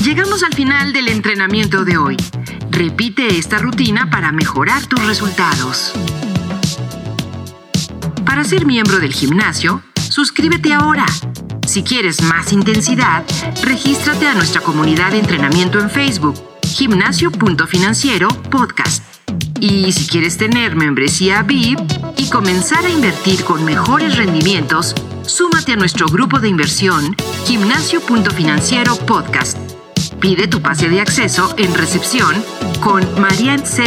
Llegamos 0.01 0.45
al 0.45 0.55
final 0.55 0.93
del 0.93 1.09
entrenamiento 1.09 1.85
de 1.85 1.99
hoy. 1.99 2.17
Repite 2.71 3.37
esta 3.37 3.59
rutina 3.59 4.09
para 4.13 4.31
mejorar 4.31 4.87
tus 4.87 5.05
resultados. 5.05 5.93
Para 8.25 8.45
ser 8.45 8.65
miembro 8.65 9.01
del 9.01 9.13
gimnasio, 9.13 9.83
suscríbete 9.97 10.73
ahora. 10.73 11.07
Si 11.67 11.83
quieres 11.83 12.23
más 12.23 12.53
intensidad, 12.53 13.25
regístrate 13.65 14.29
a 14.29 14.35
nuestra 14.35 14.61
comunidad 14.61 15.11
de 15.11 15.19
entrenamiento 15.19 15.81
en 15.81 15.91
Facebook, 15.91 16.37
gimnasio.financiero 16.68 18.28
podcast. 18.50 19.02
Y 19.61 19.92
si 19.92 20.07
quieres 20.07 20.37
tener 20.37 20.76
membresía 20.76 21.42
VIP 21.42 21.81
y 22.16 22.28
comenzar 22.31 22.85
a 22.85 22.90
invertir 22.90 23.44
con 23.44 23.64
mejores 23.64 24.16
rendimientos, 24.16 24.94
súmate 25.26 25.72
a 25.72 25.76
nuestro 25.76 26.07
grupo 26.07 26.38
de 26.38 26.48
inversión, 26.48 27.16
gimnasio.financiero 27.46 28.96
podcast. 28.96 29.59
Pide 30.20 30.48
tu 30.48 30.61
pase 30.61 30.88
de 30.88 31.00
acceso 31.00 31.54
en 31.59 31.74
recepción 31.74 32.35
con 32.81 33.04
marianzs 33.20 33.81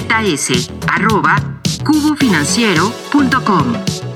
arroba 0.87 1.35
cubofinanciero.com. 1.83 4.10